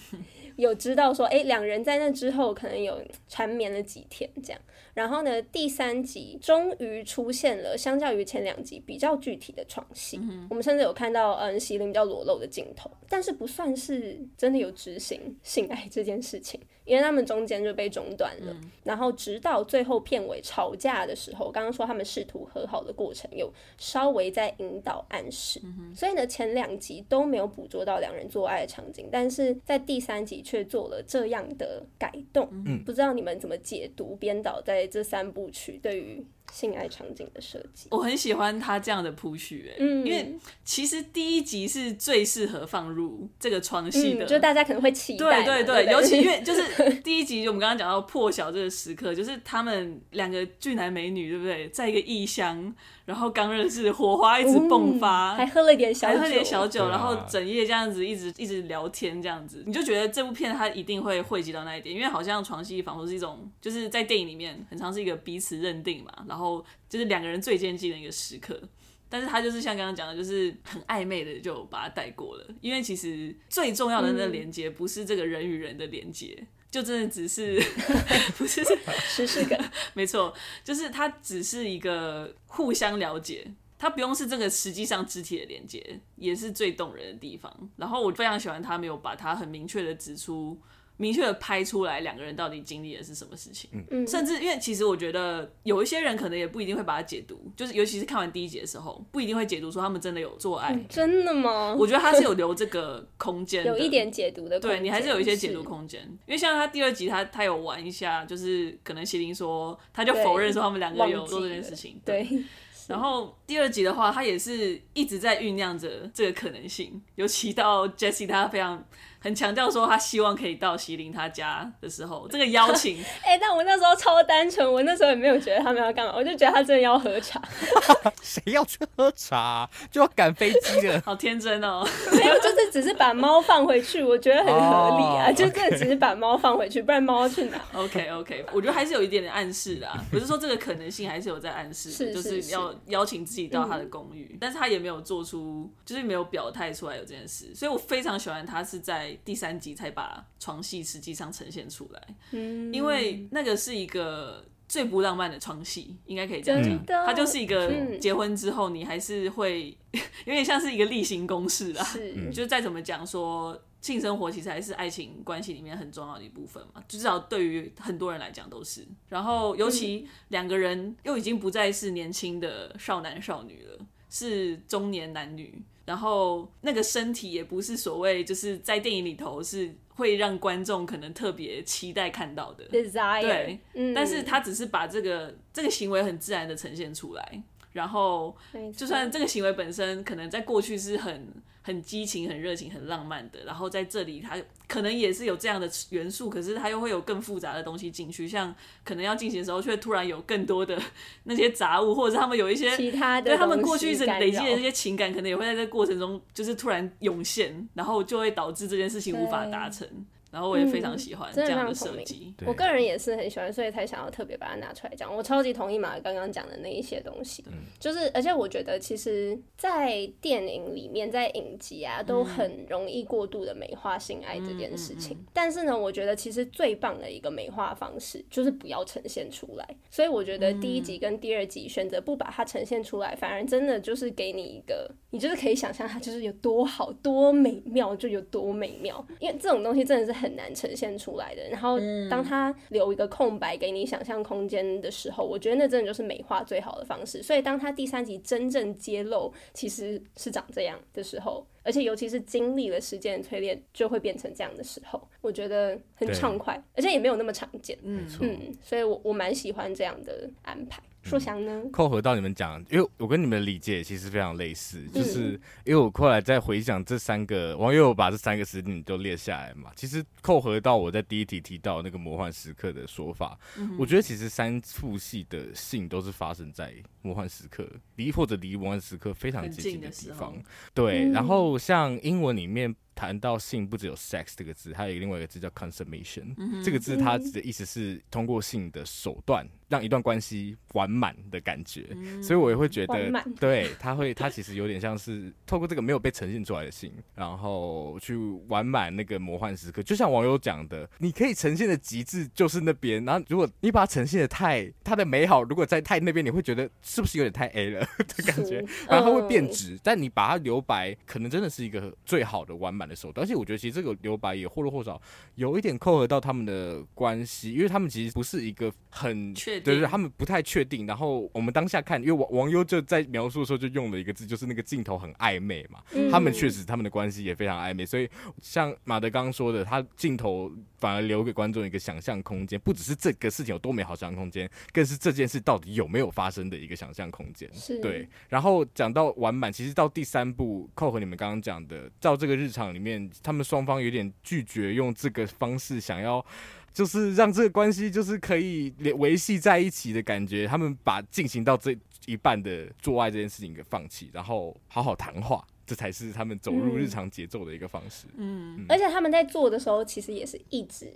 [0.57, 4.61] 有知道说，哎，两人在那之后可能有缠绵了几天这样。
[4.95, 16.59] 然后呢，第三集终于出现了，相较于前两集比较具体的床戏，嗯、我们甚至有看到嗯，席琳比较裸露的镜头，但是不算是真的有执行性爱这件事情。
[16.87, 52.75] 因为他们中间就被中断了，嗯、然后直到最后片尾吵架的时候，刚刚说他们试图和好的过程有稍微在引导暗示，嗯、所以呢，前两集都没有捕捉到两人做爱的场景，但是在第三集却做了这样的改动，嗯、不知道你们怎么解读编导在这三部曲对于性爱场景的设计，我很喜欢他这样的铺叙，哎，嗯，因为其实第一集是最适合放入这个床戏的，嗯，就大家可能会期待，对对对，对对，尤其因为 就是第一集，就我们刚刚讲到破晓这个时刻，就是他们两个俊男美女，对不对，在一个异乡。
[53.07, 68.61] 然后刚认识，火花一直迸发，还喝了点小酒，还喝点小酒，然后整夜这样子一直一直聊天，这样子，你就觉得这部片它一定会汇集到那一点，因为好像床戏仿佛是一种，就是在电影里面很常是一个彼此认定嘛，然后就是两个人最接近的一个时刻，
[69.09, 76.45] 但是他就是像刚刚讲的，就是很暧昧的就把它带过了，因为其实最重要的那个连接不是这个人与人的连接。
[76.77, 77.59] 就真的只是
[78.37, 78.63] 不是
[79.09, 79.59] 是是个，
[79.95, 87.51] 没错，就是它只是一个互相了解，它不用是这个实际上肢体的连接，也是最动人的地方。
[87.77, 90.61] 然后我非常喜欢他没有把它很明确的指出。
[90.99, 101.77] 明确的拍出来两个人到底经历的是什么事情，嗯，甚至因为其实我觉得有一些人可能也不一定会把它解读，就是尤其是看完第一集的时候，不一定会解读说他们真的有做爱，嗯、真的吗？
[101.79, 104.59] 我觉得他是有留这个空间，有一点解读的。
[104.59, 112.45] 空， 对，你还是有一些解读空间，因为像他第二集他他有玩一下，就是可能席琳说他就否认说他们两个有做这件事情，对，对。
[112.89, 118.83] 然后第二集的话，他也是一直在酝酿着这个可能性，尤其到 Jessie 他非常。
[119.27, 127.43] 很强调说他希望可以到席琳他家的时候，这个邀请， 哎、欸，但我那时候超单纯，我那时候也没有觉得他们要干嘛，我就觉得他真的要喝茶。
[128.23, 129.69] 谁要去喝茶？
[129.91, 131.03] 就要赶飞机了？
[131.05, 131.85] 好天真哦！
[132.13, 135.27] 没有，就是只是把猫放回去，我觉得很合理啊。
[135.27, 135.37] Oh.
[135.37, 149.16] 就真的只是把猫放回去，不然猫要去哪？OK OK，我觉得还是有一点点暗示的，不是说这个可能性还是有在暗示，是是是就是要邀请自己到他的公寓，嗯、但是他也没有做出，就是没有表态出来有这件事，所以我非常喜欢他是在。
[149.25, 152.03] 第三集才把床戏实际上呈现出来，
[152.33, 159.77] 嗯，因为那个是一个最不浪漫的床戏，应该可以这样讲，它就是一个结婚之后你还是会
[160.25, 175.63] 有点像是一个例行公事啦，是，就再怎么讲说性生活其实还是爱情关系里面很重要的一部分嘛，至少对于很多人来讲都是，然后尤其两个人又已经不再是年轻的少男少女了，是中年男女。
[175.87, 188.37] 然后那个身体也不是所谓就是在电影里头是会让观众可能特别期待看到的 desire，对，嗯，但是他只是把这个这个行为很自然的呈现出来，然后
[188.77, 191.33] 就算这个行为本身可能在过去是很。
[191.67, 200.81] 很激情、很热情、很浪漫的，然后在这里，它可能也是有这样的元素，可是它又会有更复杂的东西进去，像可能要进行的时候，却突然有更多的
[201.25, 209.89] 那些杂物，或者是他们有一些其他的，对他们过去一直累积的那些情感，可能也会在这个过程中就是突然涌现，然后就会导致这件事情无法达成。
[210.37, 215.17] 然后我也非常喜欢这样的设计，我个人也是很喜欢，所以才想要特别把它拿出来讲。
[215.17, 217.43] 我超级同意马刚刚讲的那一些东西，
[217.81, 225.17] 就是而且我觉得其实，在电影里面，在影集啊，都很容易过度的美化性爱这件事情。
[225.33, 229.67] 但是呢，我觉得其实最棒的一个美化方式就是不要呈现出来。
[229.91, 239.03] 所以我觉得第一集跟第二集选择不把它呈现出来，反而真的就是给你一个，你就是可以想象它就是有多好、多美妙，就有多美妙。
[239.19, 240.26] 因为这种东西真的是很。
[240.27, 241.49] 很难呈现出来的。
[241.49, 241.79] 然后，
[242.11, 247.23] 当他留一个空白给你想象空间的时候，我觉得那真的就是美化最好的方式。
[247.23, 257.79] 所以，当他第三集真正揭露其实是长这样的时候，而且尤其是经历了时间的淬炼，就会变成这样的时候，我觉得很畅快，而且也没有那么常见。
[257.83, 260.83] 嗯嗯，所以我我蛮喜欢这样的安排。
[261.07, 261.63] 说翔呢？
[261.73, 273.39] 扣合到你们讲，因为我跟你们的理解其实非常类似，就是因为我后来在回想这三个，网友把这三个时间都列下来嘛，其实扣合到我在第一题提到那个魔幻时刻的说法，
[273.79, 280.35] 我觉得其实三处戏的性都是发生在魔幻时刻离或者离魔幻时刻非常接近的地方，
[280.75, 282.75] 对，然后像英文里面。
[282.97, 286.35] 谈到性，不只有 sex 这个字，还有另外一个字叫 consummation。
[286.39, 291.87] 嗯、这个字它的意思是通过性的手段让一段关系完满的感觉。
[291.91, 298.17] 嗯、所以我也会觉得，对，它会，它其实有点像是透过这个没有被呈现出来的性，然后去
[298.49, 299.83] 完满那个魔幻时刻。
[299.83, 308.65] 就像网友讲的，你可以呈现的极致就是那边，然后如果你把它呈现的太它的美好，如果在太那边，你会觉得是不是有点太 A 了的感觉？
[308.89, 309.75] 然后它会变质。
[309.75, 315.01] 呃、但你把它留白，可能真的是一个最好的完满的手段，而且我觉得其实这个留白也或多或少
[315.35, 320.87] 有一点扣合到他们的关系，因为他们其实不是一个很确定，对对，他们不太确定。
[320.87, 325.83] 然后我们当下看，因为王王优就在描述的时候就用了一个字，就是那个镜头很暧昧嘛。
[325.93, 328.09] 嗯、他们确实他们的关系也非常暧昧，所以
[328.41, 337.49] 像马德刚刚说的，他镜头反而留给观众一个想象空间，不只是这个事情有多美好想象空间，更是这件事到底有没有发生的一个想象空间。
[337.53, 338.09] 是对。
[338.29, 343.11] 然后讲到完满，其实到第三部扣合你们刚刚讲的，照这个日常里面。
[343.23, 346.25] 他们双方有点拒绝用这个方式，想要
[346.73, 350.47] 就是让这个关系就是可以维系在一起的感觉。
[350.47, 355.45] 他们把进行到这一半的做爱这件事情给放弃，然后好好谈话。
[355.67, 358.07] 这才是他们走入日常节奏的一个方式。
[358.17, 360.87] 嗯，而且他们在做的时候，其实也是一直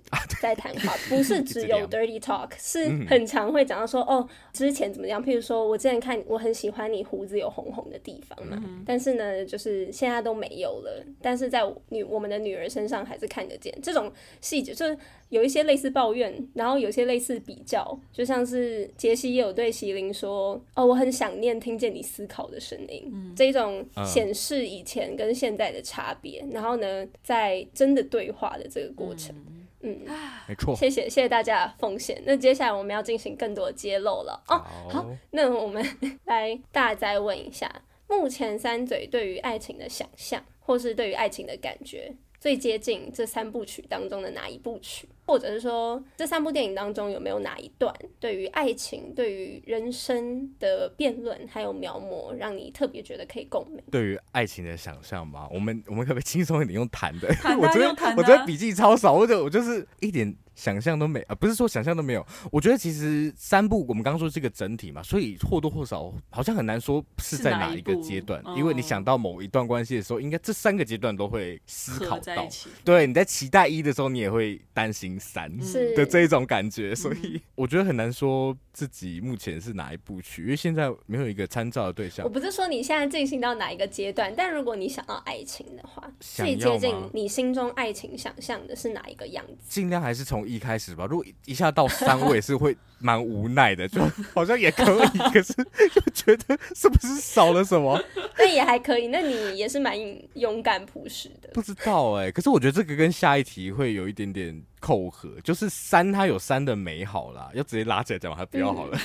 [0.41, 5.21] 在谈话，不是只有 dirty talk，是很常会讲到说，哦，之前怎么样？
[5.21, 11.05] 譬如说我之前看，我很喜欢你胡子有红红的地方嘛，但是呢，就是现在都没有了。
[11.21, 14.97] 但是在女我们的女儿身上还是看得见这种细节，就是
[15.31, 24.60] 有一些类似抱怨，然后有些类似比较，就像是杰西也有对席琳说，哦，我很想念听见你思考的声音，这一种显示。
[24.61, 29.35] 是以前跟现在的差别，然后呢，在真的对话的这个过程，
[29.81, 30.15] 嗯，嗯
[30.47, 32.21] 没错，谢谢谢谢大家的奉献。
[32.27, 34.63] 那接下来我们要进行更多的揭露了哦。
[34.89, 35.85] 好，那我们
[36.27, 37.71] 来大再问一下，
[38.09, 45.07] 目前三嘴对于爱情的想象，或是对于爱情的感觉，最接近这三部曲当中的哪一部曲？
[45.27, 53.81] 或者是说，这三部电影当中有没有哪一段对于爱情、对于人生的辩论还有描摹，让你特别觉得可以共鸣？
[53.93, 55.47] 对于爱情的想象吗？
[55.53, 57.29] 我们我们可不可以轻松一点用谈的？
[57.61, 62.27] 我觉得我觉得笔记超少，或者我就是一点想象都没啊，不是说想象都没有。
[62.53, 72.47] 我觉得其实三部我们刚刚说是个整体嘛，所以或多或少好像很难说是在哪一个阶段，因为你想到某一段关系的时候，应该这三个阶段都会思考到。
[72.85, 75.19] 对，你在期待一的时候，你也会担心。
[75.21, 75.51] 三
[75.95, 82.25] 的这一种感觉，所以我觉得很难说自己目前是哪一部曲，因为现在没有一个参照的对象。
[82.25, 89.55] 我不是说你现在进行到哪一个阶段，但如果你想要爱情的话，最接近你心中爱情想象的是哪一个样子？
[89.69, 91.07] 尽量还是从一开始吧。
[91.07, 94.01] 如果一下到三，我也是会蛮无奈的，就
[94.35, 98.03] 好像也可以，可是又觉得是不是少了什么？
[98.37, 99.09] 那也还可以。
[99.09, 99.97] 那你也是蛮
[100.35, 101.49] 勇敢朴实的。
[101.55, 108.99] 不知道哎、欸，可是我觉得这个跟下一题会有一点点扣合，就是三它有三的美好啦，要直接拉起来讲还不要好了。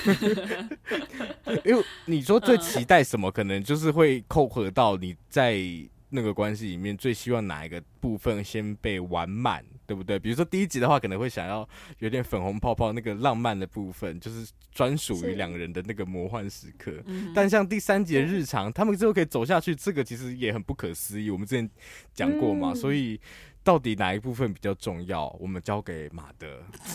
[1.44, 5.60] 嗯、 因为你说最期待什么，可能就是会扣合到你在。
[6.08, 10.18] 那个关系里面最希望哪一个部分先被完满，对不对？
[10.18, 11.66] 比如说第一集的话，可能会想要
[12.00, 16.92] 有点粉红泡泡那个浪漫的部分，就是专属于两个人的那个魔幻时刻。
[17.34, 21.30] 但像第三集的日常，他们最后可以走下去，这个其实也很不可思议。
[21.30, 21.70] 我们之前
[22.12, 23.20] 讲过嘛，所以。
[23.66, 25.26] 到底哪一部分比较重要？
[25.40, 26.46] 我们交给马德。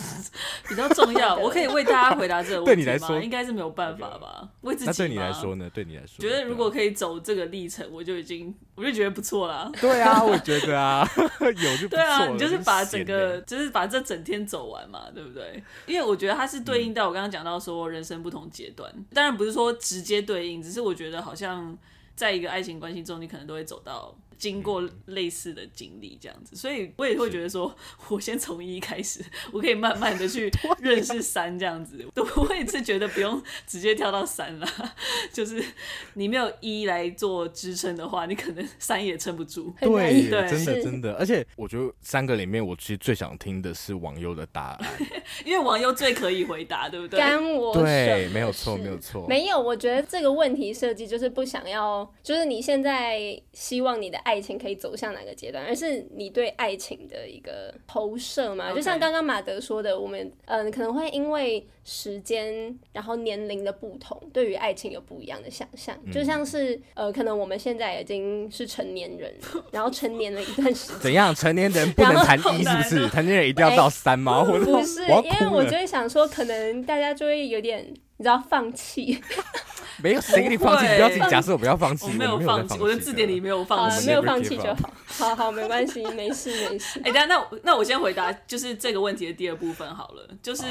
[0.66, 2.74] 比较重要， 我可以为大家回答这个问题吗？
[2.74, 4.48] 对你来说，应该是没有办法吧？
[4.62, 4.86] 为自己。
[4.86, 5.68] 那对你来说呢？
[5.68, 9.70] 对你来说，觉得如果可以走这个历程，我就已经，我就觉得不错了。
[9.82, 11.06] 对啊，我觉得啊，
[11.44, 11.98] 有就不错。
[11.98, 15.62] 对啊，你就是把整个，就是把这整天走完嘛，对不对？
[15.84, 21.76] 因为我觉得它是对应到我刚刚讲到说人生不同阶段，当然不是说直接对应，只是我觉得好像
[22.16, 24.16] 在一个爱情关系中，你可能都会走到。
[24.42, 27.72] 经过类似的经历，这样子，所以我也会觉得说，
[28.08, 30.50] 我先从一开始，我可以慢慢的去
[30.82, 32.04] 认识三这样子。
[32.36, 34.66] 我也是觉得不用直接跳到三了，
[35.32, 35.64] 就是
[36.14, 39.72] 你没有一来做支撑的话，你可能三也撑不住。
[39.78, 41.14] 对，对，真的真的。
[41.14, 44.92] 而且我觉得三个里面，我其实最想听的是网友的答案，
[45.46, 47.20] 因为网友最可以回答，对不对？
[47.20, 49.24] 干我对，没有错，没有错。
[49.28, 54.31] 没有，我觉得这个问题设计就是不想要，就是你现在希望你的爱。
[54.32, 55.62] 爱情可以走向哪个阶段？
[55.66, 65.94] 而是你对爱情的一个投射嘛.就像刚刚马德说的，我们嗯、呃、可能会因为时间，然后年龄的不同，对于爱情有不一样的想象。
[66.06, 69.30] 嗯、就像是呃，可能我们现在已经是成年人，
[69.70, 71.00] 然后成年了一段时间。
[71.00, 71.34] 怎样？
[71.34, 73.08] 成年人不能谈一是不是？
[73.10, 74.40] 成年人一定要到三吗？
[74.46, 79.20] 欸、不是，因为我就会想说，可能大家就会有点，你知道，放弃。
[80.00, 82.06] 没有谁给你放弃，你不要自己假设我不要放弃。
[82.06, 84.90] 我没有放弃，我的字典里没有放弃，没有放弃就好。
[85.08, 87.00] 好好，没关系，没事没事。
[87.00, 90.64] 哎，等下，那那我先回答，就是这个问题的第二部分好了，就是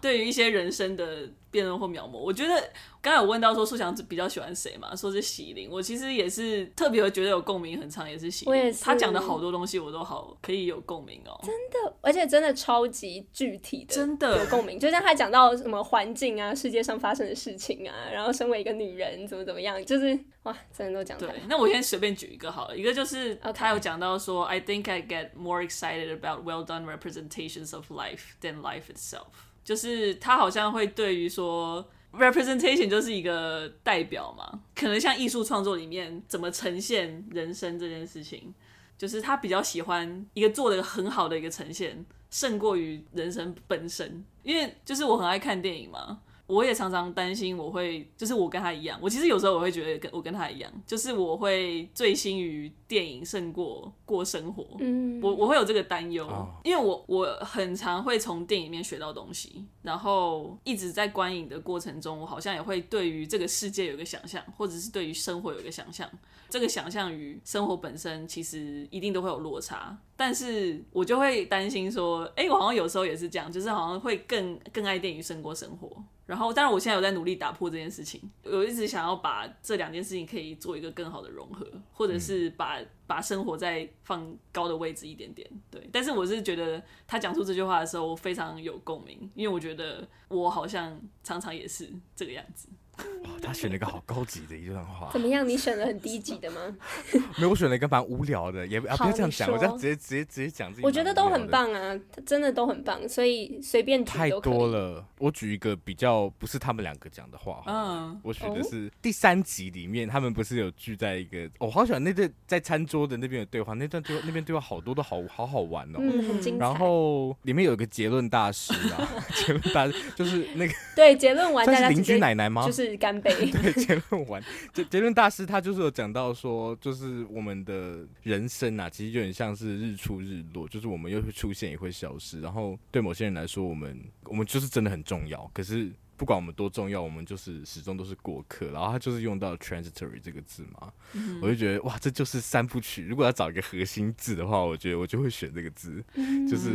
[0.00, 2.62] 对于一些人生的辩论或描摹，我觉得。
[3.02, 4.96] 刚才有问到说素祥比较喜欢谁嘛？
[4.96, 8.74] 说是喜玲，我其实也是特别觉得有共鸣很长，也是喜玲。
[8.82, 11.38] 他讲的好多东西我都好可以有共鸣哦。
[11.44, 14.76] 真的，而且真的超级具体的，真的有共鸣。
[14.76, 21.16] 就像他讲到什么环境啊，世界上发生的事情啊，然后身为一个女人怎么怎么样，就是哇，真的都讲。
[21.16, 29.26] 对，那我先随便举一个好了，一个就是他有讲到说，I think I get more excited about well done representations of life than life itself。
[29.66, 31.86] 就是他好像会对于说。
[32.12, 38.54] Representation 就是一个代表嘛，可能像艺术创作里面怎么呈现人生这件事情，
[38.96, 44.24] 就是他比较喜欢一个做的很好的一个呈现，胜过于人生本身。
[44.42, 46.22] 因为就是我很爱看电影嘛。
[46.46, 48.98] 我也常常担心，我会就是我跟他一样。
[49.02, 54.64] 我其实有时候我会觉得跟我跟他一样，就是我会醉心于电影胜过过生活。
[54.78, 66.08] 嗯，我我会有这个担忧，哦、因为我我很常会从电影里面学到东西，然后一直在观影的过程中，我好像也会对于这个世界有一个想象，或者是对于生活有一个想象。
[66.48, 76.04] 这个想象与生活本身其实一定都会有落差，但是我就会担心说，哎，我好像有时候也是这样，就是好像会更更爱电影胜过生活。
[76.26, 78.20] 然后，当然，我现在有在努力打破这件事情。
[78.42, 85.48] 我一直想要把这两件事情可以做一个更好的融合，或者是把把生活再放高的位置一点点。
[85.70, 92.68] 对，但是我是觉得他讲出这句话的时候，我非常有共鸣，因为我觉得我好像常常也是这个样子。
[92.98, 95.10] 哦，他选了一个好高级的一段话。
[95.12, 95.46] 怎么样？
[95.46, 96.60] 你选了很低级的吗？
[97.36, 100.86] 没有，我选了一个蛮无聊的，也啊不要这样讲，我这样直接直接直接讲自己。
[100.86, 105.04] 我觉得都很棒啊，真的都很棒，所以随便举太多了。
[105.18, 116.64] 我举一个比较不是他们两个讲的话，嗯，我选的是第三集里面，他们不是有聚在一个，我好喜欢那段在餐桌的那边的对话，那段对话那边对话好多都好好好玩哦，嗯，很精彩。
[116.64, 122.66] 然后里面有一个结论大师啊， 结论大师就是那个对结论完大家邻居奶奶吗？
[122.66, 122.85] 就是。
[122.94, 123.30] 干杯。
[123.50, 124.42] 对，结论完，
[124.74, 132.42] 结结论大师他就是有讲到说，就是我们的人生啊，其实有点像是日出日落，就是我们又会出现也会消失。
[132.42, 138.66] 然后对某些人来说，我们我们就是真的很重要，可是不管我们多重要，我们就是始终都是过客。
[138.70, 143.02] 然后他就是用到 transitory 这个字嘛，嗯、我就觉得哇，这就是三部曲。
[143.02, 146.70] 如果要找一个核心字的话，我觉得我就会选这个字，嗯、就是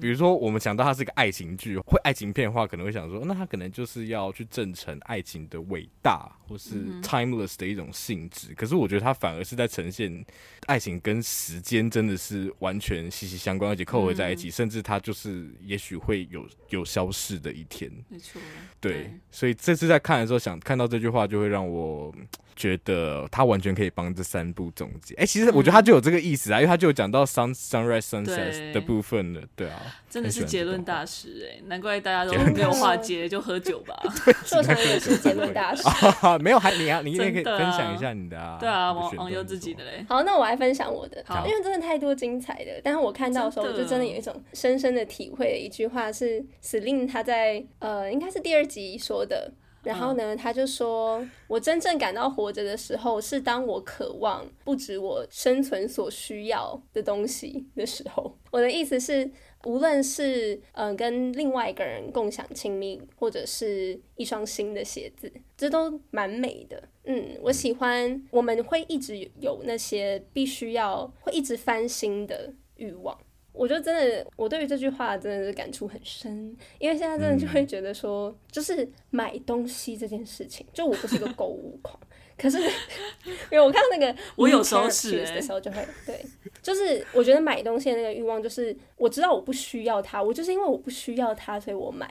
[0.00, 8.54] 比如说我们想到它是一个爱情剧，会爱情片的话，可能会想说，那它可能就是要去证成爱情的伟大，或是 timeless 的一种性质。
[8.54, 10.24] 可是我觉得它反而是在呈现
[10.66, 17.90] 爱情跟时间真的是完全息息相关，而且扣合在一起，嗯、甚至它就是也许会有有消逝的一天。
[18.08, 18.40] 没错。
[18.80, 22.12] 对，所以这次在看的时候，想看到这句话，就会让我
[22.60, 25.14] 觉得他完全可以帮这三部总结。
[25.14, 29.40] 哎、欸，其实我觉得他就有这个意思啊，嗯、因为他就有讲到 sun sunrise sunset 的部分了。
[29.56, 29.80] 对啊，
[30.10, 33.98] 真的是结论大师哎、欸，难怪大家都没有话接，就喝酒吧。
[34.44, 35.82] 说成也是结论大师，
[36.40, 38.58] 没有 还你啊，你也可以分享一下你的啊。
[38.60, 40.04] 对啊，网网友自己的嘞。
[40.06, 42.80] 好，那我来分享我的，好，因为真的太多精彩的。
[42.84, 45.58] 但是我看到的时候，我就真的有一种深深的体会。
[45.58, 49.50] 一句话是 Celine 他在呃，应该是第二集说的。
[49.82, 59.30] 然后呢，他就说：“我真正感到活着的时候，是当我渴望不止我生存所需要的东西的时候。”我的意思是，
[59.64, 66.82] 无论是嗯、呃、跟另外一个人共享亲密，或者是一双新的鞋子，这都蛮美的。
[67.04, 73.18] 嗯，我喜欢我们会一直有那些必须要会一直翻新的欲望。
[73.52, 81.98] 我就真的，我对于这句话真的是感触很深，因为现在真的就会觉得说，就是买东西这件事情，就我不是一个购物狂，
[82.38, 82.58] 可是
[83.50, 86.24] 因为我看到那个我有时候是的时候就会对，
[86.62, 92.10] 就是我觉得买东西的那个欲望，就是我知道我不需要它，我就是因为我不需要它，所以我买。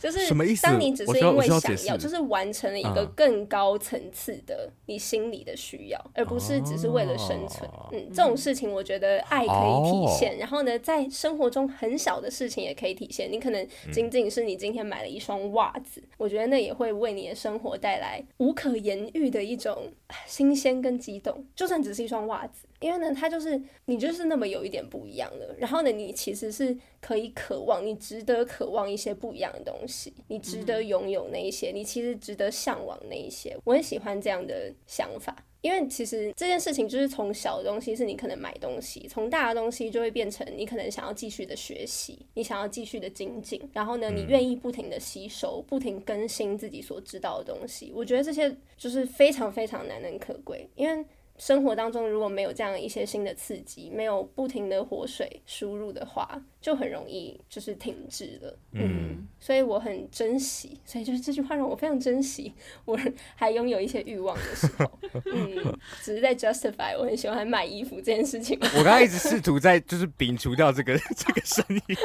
[0.00, 0.18] 就是
[0.62, 7.68] 当你只是因为想要，就是完成了一个更高层次的你心里的需要，而不是只是为了生存。
[7.92, 10.38] 嗯，这种事情我觉得爱可以体现。
[10.38, 13.30] 然后呢，在生活中很小的事情也可以体现。
[13.30, 19.90] 你可能仅仅是你今天买了一双袜子，我觉得那也会为你的生活带来无可言喻的一种
[20.26, 21.44] 新鲜跟激动。
[21.54, 22.66] 就算只是一双袜子。
[22.82, 33.56] 因为呢，它就是你就是那么有一点不一样的，然后呢，你其实是可以渴望，你值得渴望一些不一样的东西，你值得拥有那一些，你其实值得向往那一些。
[33.64, 47.92] 我很喜欢这样的想法，因为其实这件事情就是从小的东西是你可能买东西，从大的东西就会变成你可能想要继续的学习，你想要继续的精进，然后呢，你愿意不停的吸收，不停更新自己所知道的东西。
[47.94, 51.04] 我觉得这些就是非常非常难能可贵，因为。
[51.44, 58.56] 生活当中如果没有这样一些新的刺激，没有不停的活水输入的话，就很容易就是停滞了。
[58.74, 62.54] 嗯，嗯，所以我很珍惜，所以就是这句话让我非常珍惜，
[62.86, 62.96] 我
[63.34, 64.98] 还拥有一些欲望的时候，
[65.34, 68.56] 嗯，只是在 justify 我很喜欢买衣服这件事情。
[68.78, 71.96] 我刚才一直试图在就是摒除掉这个这个声音。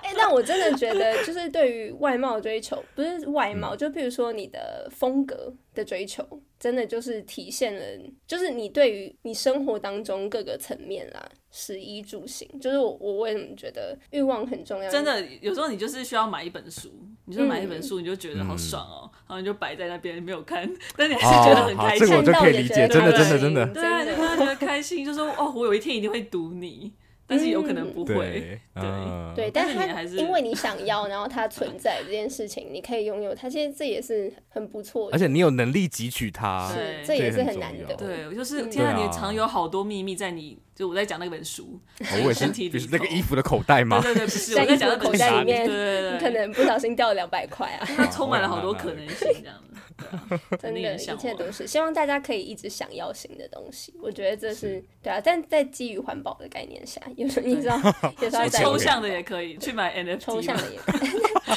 [0.00, 6.24] 哎， 但我真的觉得，就是对于外貌追求，不是外貌，嗯、就比如说你的风格的追求。
[6.58, 7.80] 真的就是体现了，
[8.26, 14.90] 就是你对于你生活当中各个层面啦，食衣住行，就是我我为什么觉得欲望很重要？
[14.90, 16.92] 真的，有时候你就是需要买一本书，
[17.24, 22.06] 你就买一本书，你就觉得好爽哦，然后你就摆在那边没有看，但你还是觉得很开心。
[22.06, 26.92] 这个我就可以理解，真的真的真的，对啊，就觉得开心，就说哦，我有一天一定会读你。
[27.30, 35.16] 但是有可能不会， 对对，但是它因为你想要，然后它存在这件事情，你可以拥有它，其实这也是很不错的。
[35.16, 37.94] 而且你有能力汲取它，是这也是很难的。
[37.94, 41.78] 对，就是天啊，你藏有好多秘密在你，就我在讲那本书，
[42.24, 44.00] 我 身体里那个衣服的口袋吗？
[44.00, 49.66] 对对对，不是我在讲的口袋里面，对，可能不小心掉了两百块啊，它充满了好多 可能性，这样子。
[50.58, 53.92] 真的，一切都是希望大家可以一直想要新的东西。
[54.02, 57.78] 我觉得这是对啊，但在基于环保的概念下，有时候你知道，
[58.22, 61.10] 有时候抽象的也可以去买 NFT，抽象的也可以，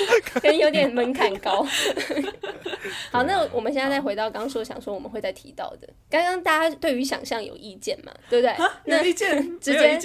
[0.25, 1.65] 可能有点门槛高。
[3.11, 8.11] 好，那我们现在再回到刚刚说想说我们会再提到的，刚刚大家对于想象有意见嘛？
[8.29, 8.55] 对不对？
[8.85, 9.99] 那意见， 直接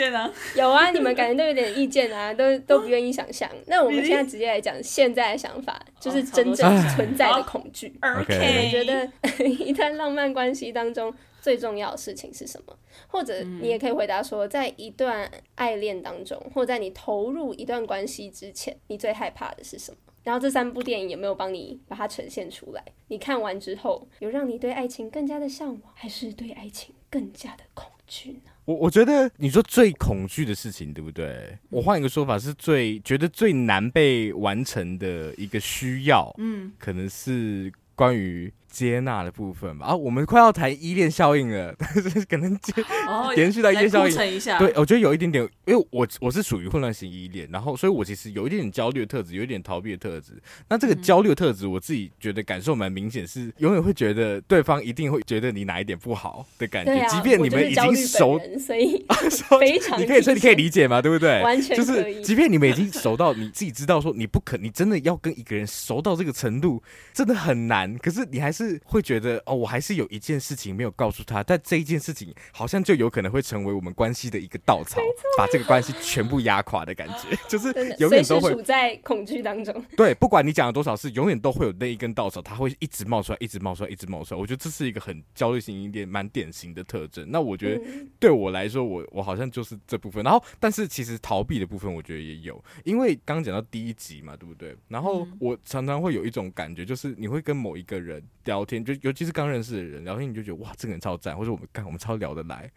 [0.54, 3.48] 有啊，你们感觉都有点意见啊，都都不愿意想象。
[3.66, 7.92] 那我们现在直接来讲现在的想法，就是真正存在的恐惧。
[8.00, 8.24] 我
[8.70, 9.08] 觉得
[9.44, 12.76] 一段浪漫关系当中最重要的事情是什么？
[13.06, 19.98] 或者你也可以回答说，在一段爱恋当中，或在你投入一段关系之前，你最害怕的是什么？
[20.24, 22.84] 然后这三部电影有没有帮你把它呈现出来？
[23.06, 28.50] 你看完之后，有让你对爱情更加的向往，还是对爱情更加的恐惧呢？
[28.64, 31.56] 我我觉得你说最恐惧的事情，对不对？
[31.70, 37.72] 我换一个说法，是最觉得最难被完成的一个需要，嗯，可能是。
[37.98, 39.86] 关于接纳的部分吧。
[39.86, 42.72] 啊，我们快要谈依恋效应了， 但是可能接、
[43.06, 44.14] 哦、 延续到依恋效应。
[44.58, 50.32] 对，我觉得有一点点，因为我我是属于混乱型依恋，然后所以我其实有一点点焦虑的特质，有一点逃避的特质。
[50.68, 59.04] 那这个焦虑的特质，我自己觉得感受蛮明显，是永远会觉得对方一定会觉得你哪一点不好的感觉，啊、即便你们已经熟，所以
[59.60, 61.00] 非常你可以所以你可以理解吗？
[61.00, 61.42] 对不对？
[61.42, 67.96] 完全就是，即便你们已经熟到你自己知道说你不可，你真的要跟一个人熟到这个程度，真的很难。
[67.98, 75.00] 可是你还是会觉得哦，我还是有一件事情没有告诉他，但这一件事情好像就有可能会成为我们关系的一个稻草，
[75.36, 79.84] 把这个关系全部压垮的感觉， 就是永远都会处在恐惧当中。
[79.96, 84.40] 对，不管你讲了多少次，永远都会有那一根稻草，它会一直冒出来，一直冒出来，一直冒出来。
[84.40, 87.24] 我觉得这是一个很焦虑型一点蛮典型的特征。
[87.30, 87.82] 那我觉得
[88.18, 90.22] 对我来说，我我好像就是这部分。
[90.24, 94.76] 然后，但是其实逃避的部分，我觉得也有，因为刚刚讲到第一集嘛，对不对？
[94.88, 102.68] 然后我常常会有一种感觉，就是你会跟某一个人聊天，就尤其是刚认识的人聊天，你就觉得哇，这个人超赞，或者我们干我们超聊得来。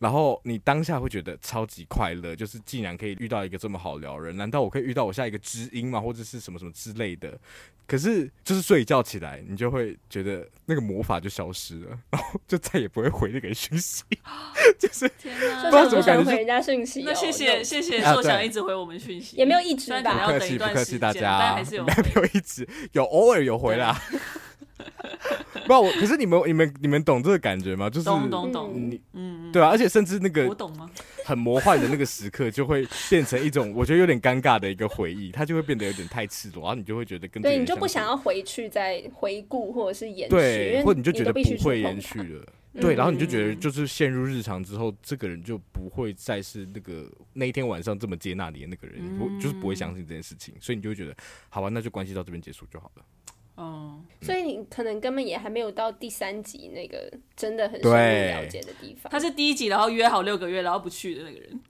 [0.00, 6.00] 然后你当下会觉得超级快乐，就是竟然可以遇到一个这么好聊人，难道我可以遇到我下一个知音吗？
[6.00, 7.38] 或者是什么什么之类的？
[7.86, 14.02] 可是就是睡一觉起来，你就会觉得那个魔法就消失了，然后就再也不会回那个讯息。
[14.76, 17.04] 就是不知道怎么感觉回人家讯息、哦。
[17.06, 20.26] 那谢谢谢谢硕想一直回我们讯息，也没有一直吧？
[20.26, 23.96] 不客气不客气，大家但还是有 没有一直有偶尔有回啦。
[25.66, 27.88] 不，我可是你们、你们、你们懂这个感觉吗？
[27.88, 30.90] 就是懂懂懂，你嗯，对啊，而且甚至那个我懂吗？
[31.24, 42.44] 很魔幻的那个时刻，就会变成一种 我觉得有点尴尬的一个回忆，它就会变得有点太赤裸，然后你就会觉得跟对你就不想要回去再回顾或者是延续，对，或者你就觉得不会延续了，
[42.80, 51.14] 对，然后你就觉得就是陷入日常之后，这个人就不会再是那个那一天晚上这么接纳你的那个人，你不就是不会相信这件事情，所以你就会觉得
[51.50, 53.04] 好吧，那就关系到这边结束就好了。
[53.54, 59.10] 哦，所以你可能根本也还没有到第三集那个真的很深入了解的地方。
[59.10, 61.60] 他是第一集，然后约好六个月，然后不去的那个人。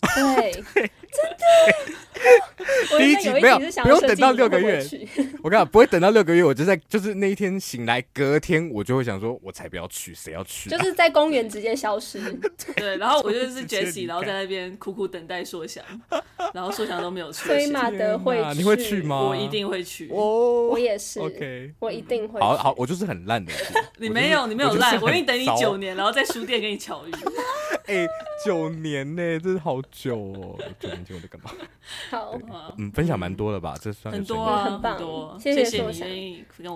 [0.74, 2.02] 对， 真的。
[2.98, 4.78] 第一集没有，不用等到六个月。
[5.42, 10.70] 我跟你讲，不会等到六个月，我就在就是那一天醒来，隔天我就会想说，我才不要去，谁要去？
[10.70, 12.20] 就是在公园直接消失。
[12.76, 15.82] 对，然后我就是 Jessie，然后在那边苦苦等待硕翔，
[16.54, 17.46] 然后硕翔都没有去。
[17.46, 19.20] 所以马德会去，你会去吗？
[19.22, 20.08] 我一定会去。
[20.12, 21.18] 哦，我也是。
[21.18, 21.72] OK。
[21.80, 22.40] 我一定会。
[22.40, 23.52] 好好，我就是很烂的。
[23.98, 27.10] 你没有，你没有烂，我愿意等你九年，然后在书店跟你巧遇。
[27.86, 28.06] 哎，
[28.44, 30.58] 九年呢，真是好久哦！
[30.78, 31.50] 九年前我在干嘛？
[32.10, 32.38] 好，
[32.78, 33.74] 嗯，分享蛮多了吧？
[33.80, 36.08] 这算很多啊，很棒，谢谢硕翔。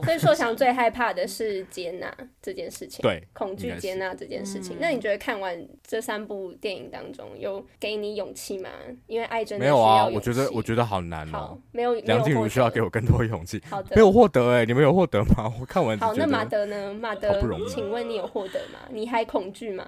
[0.03, 4.77] 所以硕翔最害怕的是接纳这件事情，对，恐惧接纳这件事情。
[4.81, 8.69] 那你觉得看完这三部电影当中，有给你勇气吗？
[9.07, 11.57] 因为爱真的没有啊，我觉得我觉得好难哦。
[11.73, 13.63] 没有，梁静茹需要给我更多勇气。
[13.71, 15.53] 好的，没有获得哎，你们有获得吗？
[15.61, 16.93] 我看完好，那马德呢？
[16.95, 18.81] 马德，请问你有获得吗？
[18.91, 19.87] 你还恐惧吗？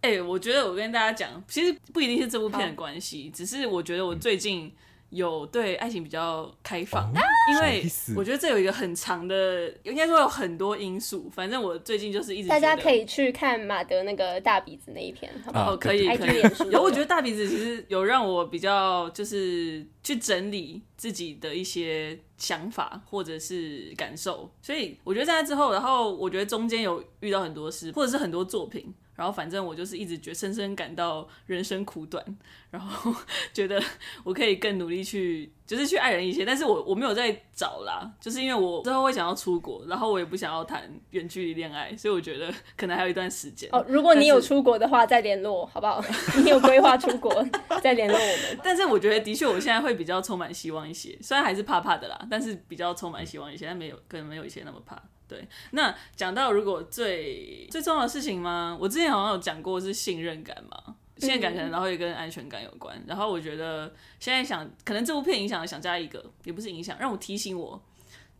[0.00, 4.72] 哎、欸，我觉得我跟大家讲，其实不一定是这部片的关系，只是我觉得我最近
[5.10, 7.20] 有对爱情比较开放，哦、
[7.52, 7.84] 因为
[8.16, 11.28] 我觉得这有一个很长的，应该说有很多因素。
[11.30, 15.74] 反正我最近就是一直，大家可以去看马德那个大鼻子那一篇，好不好？
[15.74, 16.40] 哦、可以可以。
[16.70, 28.94] 然后我觉得大鼻子其实有让我比较就是去整理自己的一些想法或者是感受，所以我觉得在那之后，然后我觉得中间有遇到很多事，或者是很多作品。
[29.20, 32.24] 然后反正我就是一直觉深深感到人生苦短，
[32.70, 33.14] 然后
[33.52, 33.78] 觉得
[34.24, 36.42] 我可以更努力去，就是去爱人一些。
[36.42, 43.68] 但是我我没有在找啦，就是因为我之后会想要出国，然后我也不想要谈远距离恋爱，所以我觉得可能还有一段时间。
[43.72, 46.02] 哦，如果你有出国的话，再联络好不好？
[46.42, 47.30] 你有规划出国，
[47.82, 48.58] 再联络我们。
[48.64, 54.98] 但是我觉得的确，我现在会比较充满希望一些，虽然还是怕怕的啦，但是比较充满希望一些，但没有可能没有以前那么怕。
[55.30, 58.76] 对，那讲到如果最最重要的事情吗？
[58.80, 63.00] 我之前好像有讲过是信任感嘛，信任感可能然后也跟安全感有关。
[63.06, 67.80] 然后我觉得现在想，可能这部片影响了想加一个，也不是影响，让我提醒我，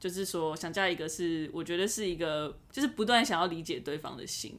[0.00, 4.58] 就是说想加一个是我觉得是一个，就是不断想要理解对方的心，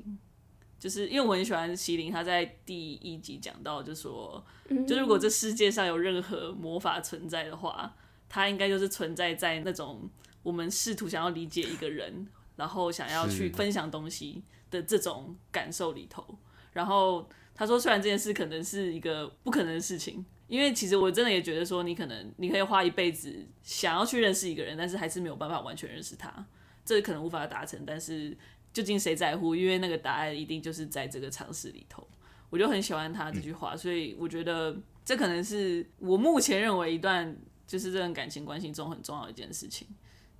[0.80, 4.42] 就是因为我很喜欢麒麟，他在第一集讲到，就说，
[4.88, 7.94] 就如果这世界上有任何魔法存在的话，
[8.30, 10.10] 它应该就是存在在那种。
[10.44, 16.38] 我们试图想要理解一个人，然后想要去分享东西的这种感受里头。
[16.74, 26.46] 然后他说，虽然这件事可能是一个不可能的事情，因为其实我真的也觉得说，你可能你可以花一辈子想要去认识一个人，但是还是没有办法完全认识他，
[26.86, 27.84] 这可能无法达成。
[27.86, 28.36] 但是
[28.74, 29.56] 究竟谁在乎？
[29.56, 32.08] 因为那个答案一定就是在这个尝试里头。
[32.50, 37.34] 我就很喜欢他这句话，所以我觉得这可能是我目前认为一段
[37.66, 39.88] 就是这段感情关系中很重要的一件事情。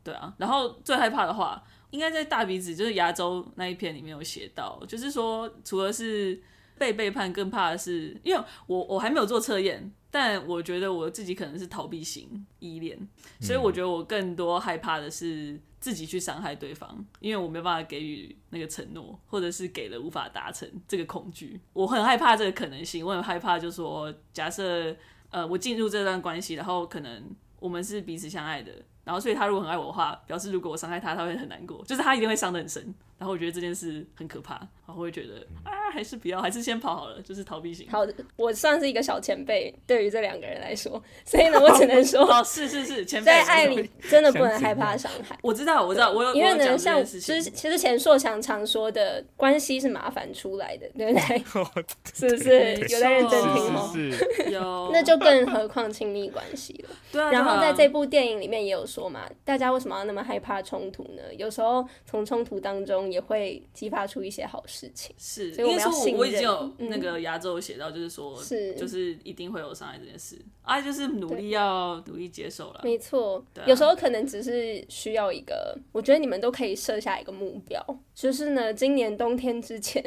[0.04, 0.34] 对啊。
[0.38, 6.42] 然后最害怕的话，应该在大鼻子就是牙周那一篇里面有写到，就是说除了是
[6.78, 12.98] 被背叛，更怕的是，因为我我还没有做测验，但我觉得我自己可能是逃避型依恋，
[13.40, 24.96] 所以我觉得我更多害怕的是自己去伤害对方，因为我没办法给予那个承诺，或者是给了无法达成，这个恐惧，我很害怕这个可能性，我很害怕，就是说假设
[25.30, 27.24] 呃我进入这段关系，然后可能
[27.60, 28.72] 我们是彼此相爱的。
[29.04, 32.94] 然后，所以他如果很爱我的话，表示如果我伤害他，他会很难过，就是他一定会伤得很深。
[33.22, 37.88] 然后我觉得这件事很可怕，然后会觉得啊，还是不要，还是先跑好了，就是逃避型。
[37.88, 38.04] 好，
[38.36, 45.38] 我算是一个小前辈，对于这两个人来说，所以呢，我只能说，哦，是是是，前辈 在爱里真的不能害怕伤害。
[45.44, 51.44] 我知道，我知道，我有因为呢，像其实其实钱硕强常说的，关系是麻烦出来的，对不对？
[52.16, 53.94] 是不是有在认真听吗？
[54.50, 56.96] 有，那就更何况亲密关系了。
[57.12, 57.30] 对啊。
[57.30, 61.22] 然后在这部电影里面也有说嘛，大家为什么要那么害怕冲突呢？
[61.38, 63.11] 有时候从冲突当中。
[63.12, 66.18] 也会激发出一些好事情，是，所以我们要信任。
[66.18, 72.82] 我已经有那个牙周写到，就是说，是，就是一定会有伤害这件事，啊，就是努力要努力接受了。
[72.84, 77.84] 没错，啊、有时候可能只是需要一个，我觉得你们都可以设下一个目标，
[78.16, 80.02] 就是呢，今年冬天之前。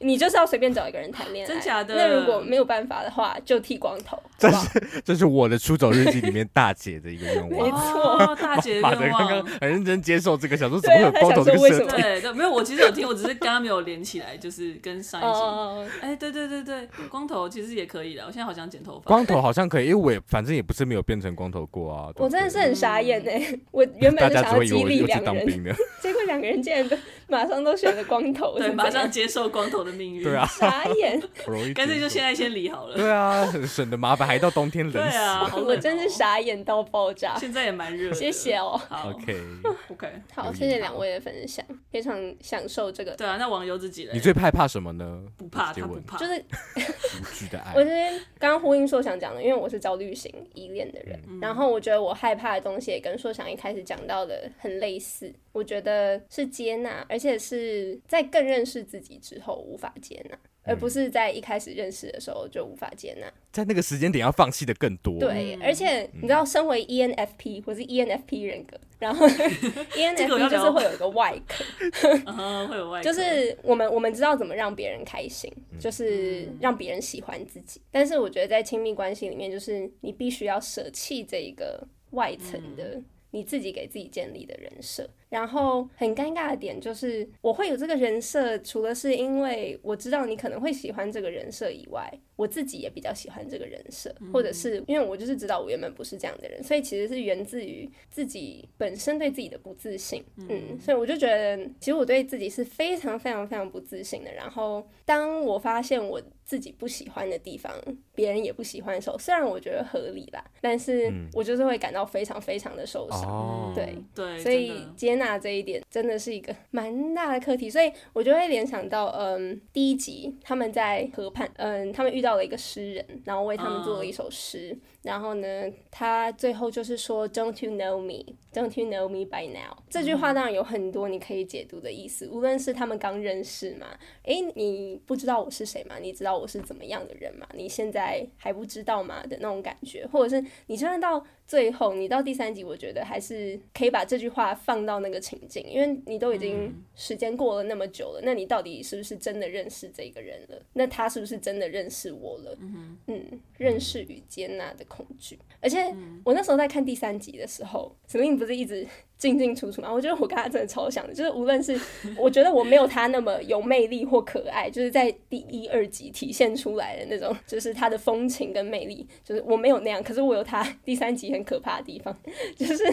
[0.00, 1.94] 你就是要随便找一个人谈恋爱， 真假的？
[1.96, 4.16] 那如果没有办法的话，就剃光头。
[4.38, 4.68] 这是
[5.04, 7.50] 这是我的出走日记里面大姐的一个愿望。
[7.50, 9.26] 没错，大姐的愿望。
[9.26, 11.88] 刚刚很认真接受这个，想说怎么会有光头这个设定？
[11.88, 15.90] 对对，没有，我其实有听，我只是刚刚没有连起来，就是跟上一集。
[16.00, 18.22] 哎，对对对对，光头其实也可以的。
[18.22, 19.08] 我现在好想剪头发。
[19.08, 22.12] 光头好像可以，因为我也反正也不是没有变成光头过啊。
[22.16, 23.58] 我真的是很傻眼哎！
[23.72, 26.96] 我原本是想要激励两个人，结果两个人竟然都
[27.26, 30.22] 马上都选了光头，对，马上接受光头的命运。
[30.22, 30.46] 对啊。
[30.46, 31.20] 傻眼，
[31.74, 32.96] 干脆就现在先离好了。
[32.96, 34.98] 对啊，省得麻烦，还到冬天冷死。
[34.98, 37.36] 对啊，我真是傻眼到爆炸。
[37.38, 38.12] 现在也蛮热。
[38.12, 38.80] 谢谢哦。
[38.88, 43.12] 好，OK，OK， 好，谢谢两位的分享，非常享受这个。
[43.12, 45.22] 对啊，那网友自己，你最害怕什么呢？
[45.36, 46.32] 不怕，他不怕，就是
[47.20, 47.72] 无惧的爱。
[47.74, 55.32] 我这边刚刚呼应硕想讲的，因为我是焦虑型依恋的人，然后我觉得我害怕的东西也跟硕想一开始讲到的很类似。
[55.58, 60.38] 我觉得是接纳，而且是在更认识自己之后无法接纳。
[60.64, 65.18] 而不是在一开始认识的时候就无法接纳，在那个时间点要放弃的更多。
[65.18, 69.26] 对，而且你知道，身为 ENFP 或是 ENFP 人格，然后
[69.96, 71.64] ENFP 就是会有一个外壳，
[72.68, 75.50] 会有外壳，就是我们我们知道怎么让别人开心，
[75.80, 77.80] 就是让别人喜欢自己。
[77.90, 83.00] 但是我觉得在亲密关系里面，就是你必须要舍弃这一个外层的
[83.30, 85.08] 你自己给自己建立的人设。
[85.28, 100.24] 然后很尴尬的点就是，我会有这个人设，除了是因为我知道你可能会喜欢这个人设以外，我自己也比较喜欢这个人设，或者是因为我就是知道我原本不是这样的人，所以其实是源自于自己本身对自己的不自信。
[100.48, 104.32] 嗯，所以我就觉得，其实我对自己是非常非常非常不自信的。
[104.32, 107.70] 然后当我发现我自己不喜欢的地方，
[108.14, 113.22] 别人也不喜欢的时候，虽然我觉得合理啦，但是我就是会感到非常非常的受伤。
[113.24, 115.17] 哦，对对，所以今天。
[115.18, 124.76] 那这一点真的是一个蛮大的课题，所以我就会联想到，嗯，第一集他们在河畔，嗯，他们遇到了一个诗人，然后为他们做了一首诗。
[125.08, 128.34] 然后呢，他最后就是说，Don't you know me?
[128.52, 129.74] Don't you know me by now？
[129.88, 133.86] 这句话当然有很多你可以解读的意思，无论是他们刚认识嘛，
[134.24, 135.96] 诶，你不知道我是谁吗？
[135.98, 137.48] 你知道我是怎么样的人吗？
[137.54, 139.24] 你现在还不知道吗？
[139.26, 150.60] 的那种感觉，或者是你就算到最后，你到第三集，我觉得还是可以把这句话放到那个情境，因为你都已经时间过了那么久了，那你到底是不是真的认识这个人了？
[150.74, 152.58] 那他是不是真的认识我了？
[153.06, 154.84] 嗯，认识与接纳的。
[154.98, 155.94] 恐惧，而且
[156.24, 158.86] 我那时候在看第三集的时候陈韵不是一直
[159.16, 159.92] 进进出出嘛？
[159.92, 161.78] 我觉得我跟他真的超像的，就是无论是
[162.16, 172.16] 我觉得我没有他那么有魅力或可爱，就是在第一、二集体现出来的那种，就是他的风情跟魅力，就是我没有那样，可是我有他第三集很可怕的地方，
[172.56, 172.84] 就是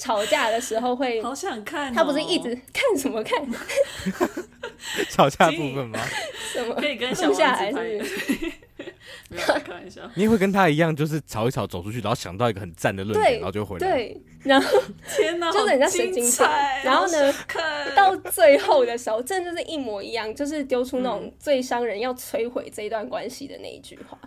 [0.00, 3.38] 吵架的时候会好想看，他不是一直看什么看？
[5.10, 5.98] 吵架部分吗？
[6.52, 7.76] 什么可以跟小下来是？
[9.28, 13.86] 没有开玩笑，你也会跟他一样，就是吵一吵走出去，然后想到一个很赞的论点，然后就回来。
[13.86, 16.46] 对，然后天哪，就是人家神经病。
[16.82, 17.32] 然后呢，
[17.94, 24.18] 到最后的时候，真的就是一模一样，就是丢出那种最伤人、要摧毁这一段关系的那一句话，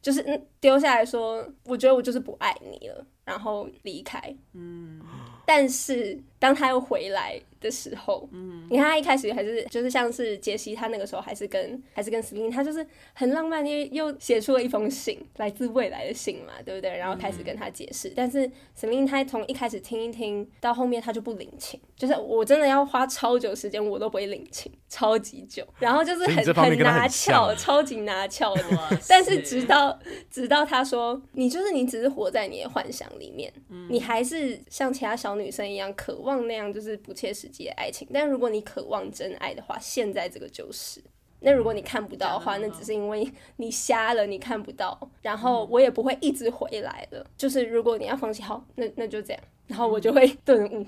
[0.00, 4.18] 就是嗯，丢下来说，我觉得我就是不爱你了，然后离开。
[4.54, 5.00] 嗯，
[5.48, 7.40] 但是当他又回来。
[7.60, 16.96] 的时候，嗯，你看他一开始还是就是像是杰西，他那个时候还是跟还是跟斯宾，他就是很浪漫，又又写出了一封信，来自未来的信嘛，对不对？
[16.96, 28.62] 然后开始跟他解释，嗯、但是斯宾他从一开始听一听到后面他就不领情，就是我真的要花超久时间我都不会领情，超级久，然后就是很很，很拿翘，超级拿翘的，
[29.08, 29.98] 但是直到
[30.30, 41.02] 直到他说你就是你只是活在你的幻想里面，嗯、你还是像其他小女生一样渴望那样就是不切实际的爱情，但如果你渴望真爱的话，现在这个就是。
[41.40, 44.98] 那如果你看不到的话，那只是因为你瞎了，你看不到。
[45.22, 47.24] 然后我也不会一直回来的。
[47.36, 49.40] 就是如果你要放弃，好，那那就这样。
[49.68, 50.84] 然后我就会顿悟，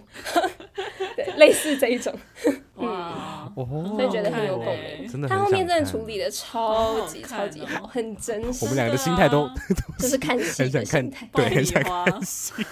[1.15, 2.13] 对，类似这一种。
[2.77, 5.07] 哇， 所以觉得很有共鸣。
[5.07, 8.65] 真的，他后面真的处理的超级超级好，很真实。
[8.65, 9.49] 我们两个的心态都
[10.01, 12.53] 就是看戏，很想看，对，很想看戏。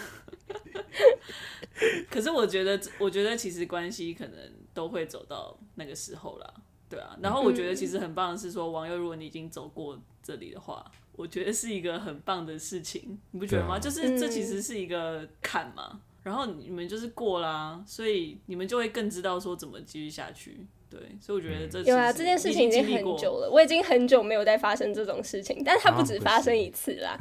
[2.11, 4.39] 可是我觉得，我觉得其实关系可能
[4.75, 6.55] 都会走到那个时候啦。
[6.89, 13.79] 对啊，然后我觉得其实很棒的是说，网友如果你已经走过这里的话，我觉得是一个很棒的事情，你不觉得吗？
[13.79, 20.67] 就是这其实是一个坎嘛，然后你们就是过啦，所以你们就会更知道说怎么继续下去。
[20.91, 27.19] 对，所以我觉得这有啊，这件事情已经很久了，我已经很久没有再发生这种事情，但是它不止发生一次啦，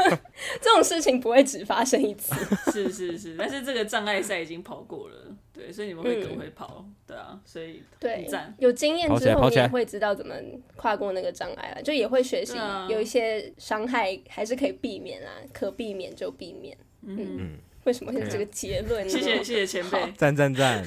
[0.60, 2.34] 这种事情不会只发生一次，
[2.72, 8.26] 是是是，但是这个障碍赛已经跑过了，对，所以你们会更会跑，对啊，所以对，
[8.58, 10.34] 有经验之后你也会知道怎么
[10.76, 12.56] 跨过那个障碍了，就也会学习
[12.88, 19.06] 有一些伤害还是可以避免啊，可避免就避免，嗯，为什么是这个结论？
[19.06, 20.82] 谢谢谢谢前辈，赞赞赞。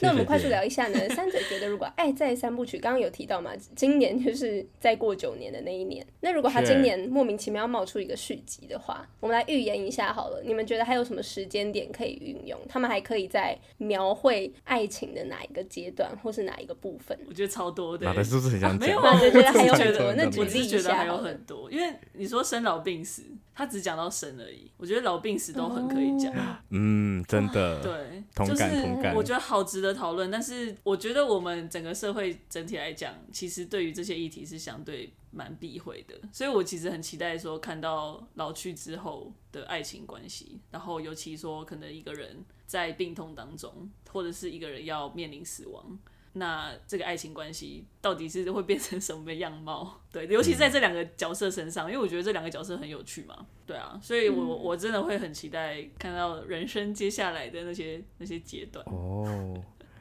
[0.00, 0.98] 那我们快速聊一下呢。
[1.10, 6.06] 三嘴觉得，如果《爱在三部曲》刚刚有提到嘛，今年就是再过九年的那一年。
[6.20, 10.42] 那如果他今年莫名其妙冒出一个续集的话，我们来预言一下好了。
[10.44, 12.58] 你们觉得还有什么时间点可以运用？
[12.68, 17.18] 他们还可以在描绘爱情的哪一个阶段，或是哪一个部分？
[17.26, 18.06] 我觉得超多的。
[18.06, 18.88] 哪个是不是很想讲？
[18.88, 20.14] 没有，我觉得还有很多。
[20.14, 21.70] 那举例一下，还有很多。
[21.70, 23.22] 因为你说生老病死，
[23.54, 24.70] 他只讲到生而已。
[24.76, 26.32] 我觉得老病死都很可以讲。
[26.70, 27.82] 嗯，真的。
[27.82, 29.14] 对，同感同感。
[29.14, 30.76] 我觉得好值值得讨论，但是。
[30.82, 45.98] 我觉得我们整个社会整体来讲，其实对于这些议题是相对蛮避讳的，所以我其实很期待说看到老去之后的爱情关系，然后尤其说可能一个人在病痛当中，或者是一个人要面临死亡，
[46.32, 50.00] 那这个爱情关系到底是会变成什么样貌？
[50.12, 58.84] 对，尤其在这两个角色身上，因为我觉得这两个角色很有趣嘛，对啊，所以我我真的会很期待看到人生接下来的那些那些阶段。
[58.86, 59.60] 哦。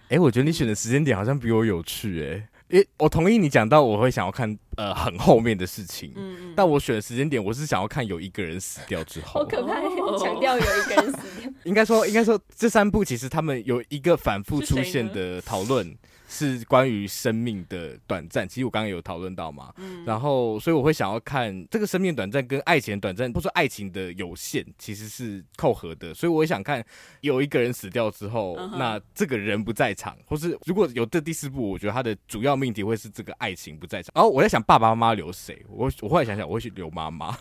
[0.09, 9.81] 哎、欸，我觉得你选的时间点好像比我有趣哎、我同意你讲到我会想要看呃很后面的事情，嗯嗯，但我选的时间点我是想要看有一个人死掉之后，好可怕，
[10.19, 11.51] 强调有一个人死掉。
[11.63, 15.95] 应该说，应该说这三部其实他们有一个反复出现的讨论。
[16.31, 26.85] 是关于生命的短暂，其实我刚刚有讨论到嘛，嗯、然后所以我会想要看这个生命短暂跟爱情短暂，或者说爱情的有限，其实是扣合的，所以我也想看
[27.21, 34.11] 有一个人死掉之后，嗯、那这个人不在场，或是如果有这第四部，我觉得他的主要命题会是这个爱情不在场。
[34.13, 37.35] 然后我在想爸爸妈妈留谁，我我后来想想，我会去留妈妈，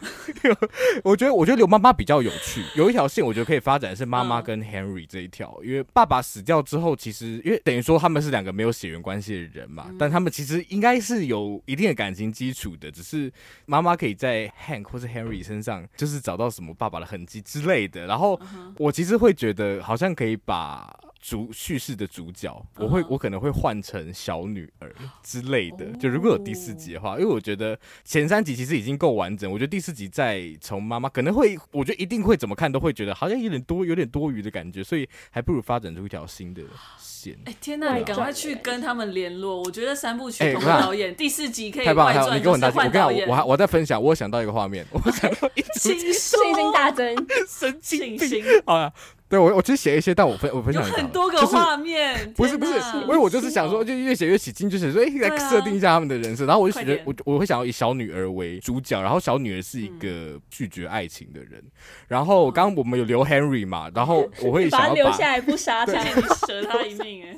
[1.04, 8.72] 我觉得我觉得留妈妈比较有趣，有一条线我觉得可以发展是妈妈跟 Henry 这一条，嗯、因为爸爸死掉之后，其实因为等于说他们是两个没有。
[8.78, 13.32] 血缘关系的人嘛，但他们其实应该是有一定的感情基础的，只是
[13.66, 18.06] 妈妈可以在 Hank 或是 Henry 身上，就是找到什么爸爸的痕迹之类的。
[18.06, 18.40] 然后
[18.76, 20.88] 我其实会觉得，好像可以把
[21.20, 25.86] 主叙事的主角，我会我可能会换成小女儿之类的。
[25.98, 36.62] 就如果有第四集的话，因为我觉得前三集其实已经够完整，我觉得第四集再从妈妈可能会，我觉得一定会怎么看都会觉得好像有点多，有点多余的感觉，所以还不如发展出一条新的
[36.98, 37.34] 线。
[37.44, 37.96] 哎、欸、天哪！
[37.96, 39.60] 你赶快去跟他们联络。
[39.62, 42.68] 我觉得三部曲同导演、欸、第四集可以太棒了，你给我很大。
[42.68, 47.14] 我跟我还我在分享，我想到一个画面，我想到一 信心大 增，
[47.48, 48.44] 神经病。
[48.64, 48.92] 好了。
[49.28, 52.72] 对我，我其实写一些，但我分我分享很多个画面，不是不是，
[53.02, 61.62] 因为我就是想说，就越写越起劲，就写说，哎，来设定一下他们的人设，然后我就觉得，我我会想要以小女儿为主角，然后小女儿是一个拒绝爱情的人，
[62.06, 67.36] 然后刚刚我们有留 Henry 嘛，然后我会 想要把留下来不杀 他，你舍他一命哎。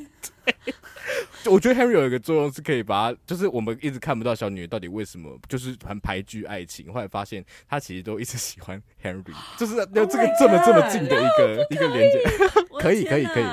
[1.47, 12.19] 我觉得 Henry 有一个作用是可以把他，就是我们一直看不到小女儿到底为什么就是很排拒爱情，后来发现她其实都一直喜欢 Henry，就是有这个这么这么近的一个一个连接，
[12.79, 13.45] 可以可以可以。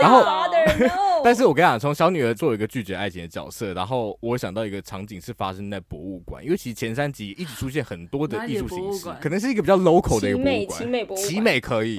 [0.00, 0.24] 然后，
[1.22, 11.98] 但是我跟你讲，从小女儿做一个拒绝爱情的角色，然后我想到一个场景是发生在博物馆，因为其实前三集一直出现很多的艺术形式，可能是一个比较 local 的一个博物馆，奇美博物馆，奇美可以，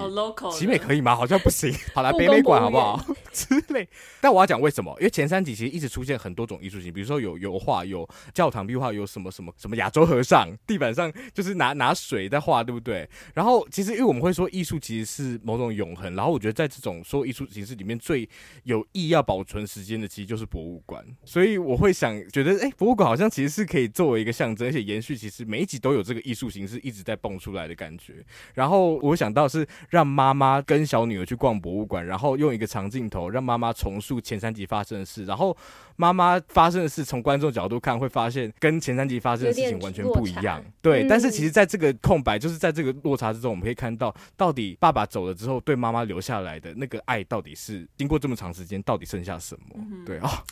[0.51, 1.16] 奇美可以吗？
[1.16, 2.99] 好像不行， 好来北美馆好不好？
[3.32, 3.88] 之类。
[4.20, 4.95] 但我要讲为什么？
[4.99, 13.07] 因为前三集其实一直出现很多种艺术型，比如说有油画、有教堂壁画、有什么什么什么亚洲和尚，地板上就是拿拿水在画，对不对？
[13.34, 18.27] 然后其实因为我们会说艺术其实是某某种永恒，然后我觉得在这种说艺术形式里面最
[18.63, 21.05] 有意要保存时间的，其实就是博物馆。
[21.25, 28.13] 所以我会想觉得，哎、博物馆好像其实是可以作为一个象征，而且延续，其实每一集都有这个艺术形式一直在蹦出来的感觉。
[28.53, 35.55] 然后我想到是让妈妈跟小女儿去逛博物馆，然后用一个长镜头让妈妈重述前三集发生的事，然后
[36.01, 40.59] 妈妈发生的事从观众角度看会发现跟前三集发生的事情完全不一样。
[40.81, 49.75] 对，嗯、但是其实在这个空白，就是在这个落差之中，我们可以看到到底爸爸走了之后对妈妈留下来的那个爱到底是经过这么长时间到底剩下什么？
[49.75, 50.21] 嗯、对啊。
[50.23, 50.29] 哦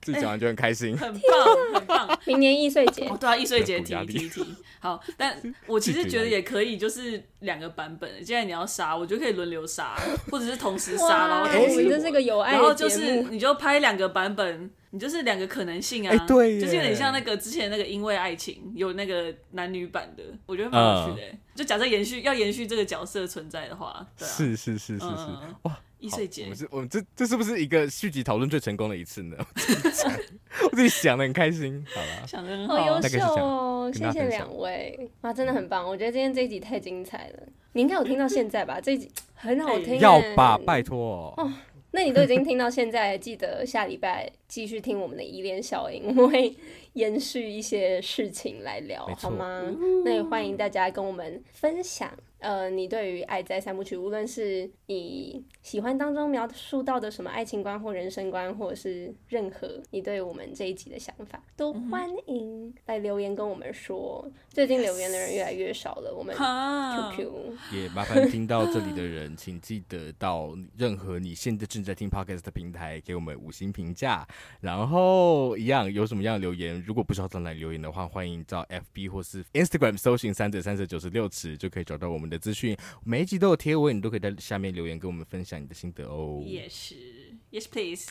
[0.00, 2.20] 自己讲完就很开心，欸、 很棒，很棒。
[2.24, 4.46] 明年易碎节，对啊，易碎节提提提。
[4.78, 5.36] 好，但
[5.66, 8.22] 我其实觉得 也可以，就是两个版本。
[8.22, 9.96] 既然你要杀，我觉得可以轮流杀，
[10.30, 11.88] 或者是同时杀，然后同时。
[11.88, 12.58] 这是个有爱的。
[12.58, 16.16] 然后就是你就拍两个版本，你就是两个可能性啊。
[16.16, 21.32] 欸、对，就是有点像那个之前那个因为爱情有那个男女版的，我觉得蛮有趣的、欸。
[21.32, 25.78] 嗯、就假设延续要延续这个角色存在的话，对啊、是是是是是，嗯、哇。
[26.00, 29.36] 易碎节，我们这我们这这是不是一个续集讨论最成功的一次呢？
[30.62, 33.90] 我自己想的很开心，好了，想的很好，好优秀哦！
[33.92, 35.84] 谢谢两位，哇，真的很棒！
[35.84, 38.80] 我觉得今天这一集太精彩了，你应该有听到现在吧？
[38.80, 40.56] 这一集很好听，要吧？
[40.64, 41.52] 拜托哦。
[41.90, 46.54] 那你都已经听到现在，记得下礼拜继续听我们的依恋效应，我们会
[46.94, 49.62] 延续一些事情来聊，好吗？
[50.04, 52.12] 那也欢迎大家跟我们分享。
[52.38, 64.24] 呃，你对于《爱在三部曲》，无论是你喜欢当中描述到的什么爱情观或人生观，或者是任何你对我们这一集的想法，都欢迎来留言跟我们说。
[64.50, 67.28] 最近留言的人越来越少了，我们 QQ
[67.72, 74.24] 也麻烦听到这里的人，请记得到任何你现在正在听 Podcast 的平台给我们五星评价。
[74.60, 82.28] 然后一样有什么样的留言，如果不知道怎么来留言的话，欢迎到 FB 或是 Instagram 搜寻三者三者九十六尺，就可以找到我们。
[82.28, 86.42] 的资讯，每一集都有贴文，你都可以在下面留言跟我们分享你的心得哦。
[86.44, 88.10] Yes，Yes please。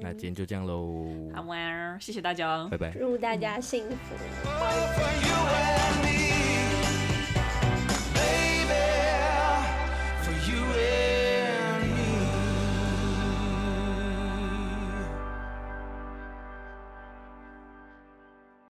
[0.00, 1.30] 那今天就这样喽。
[1.34, 5.81] 好玩，谢谢大家，拜拜，祝大家幸福。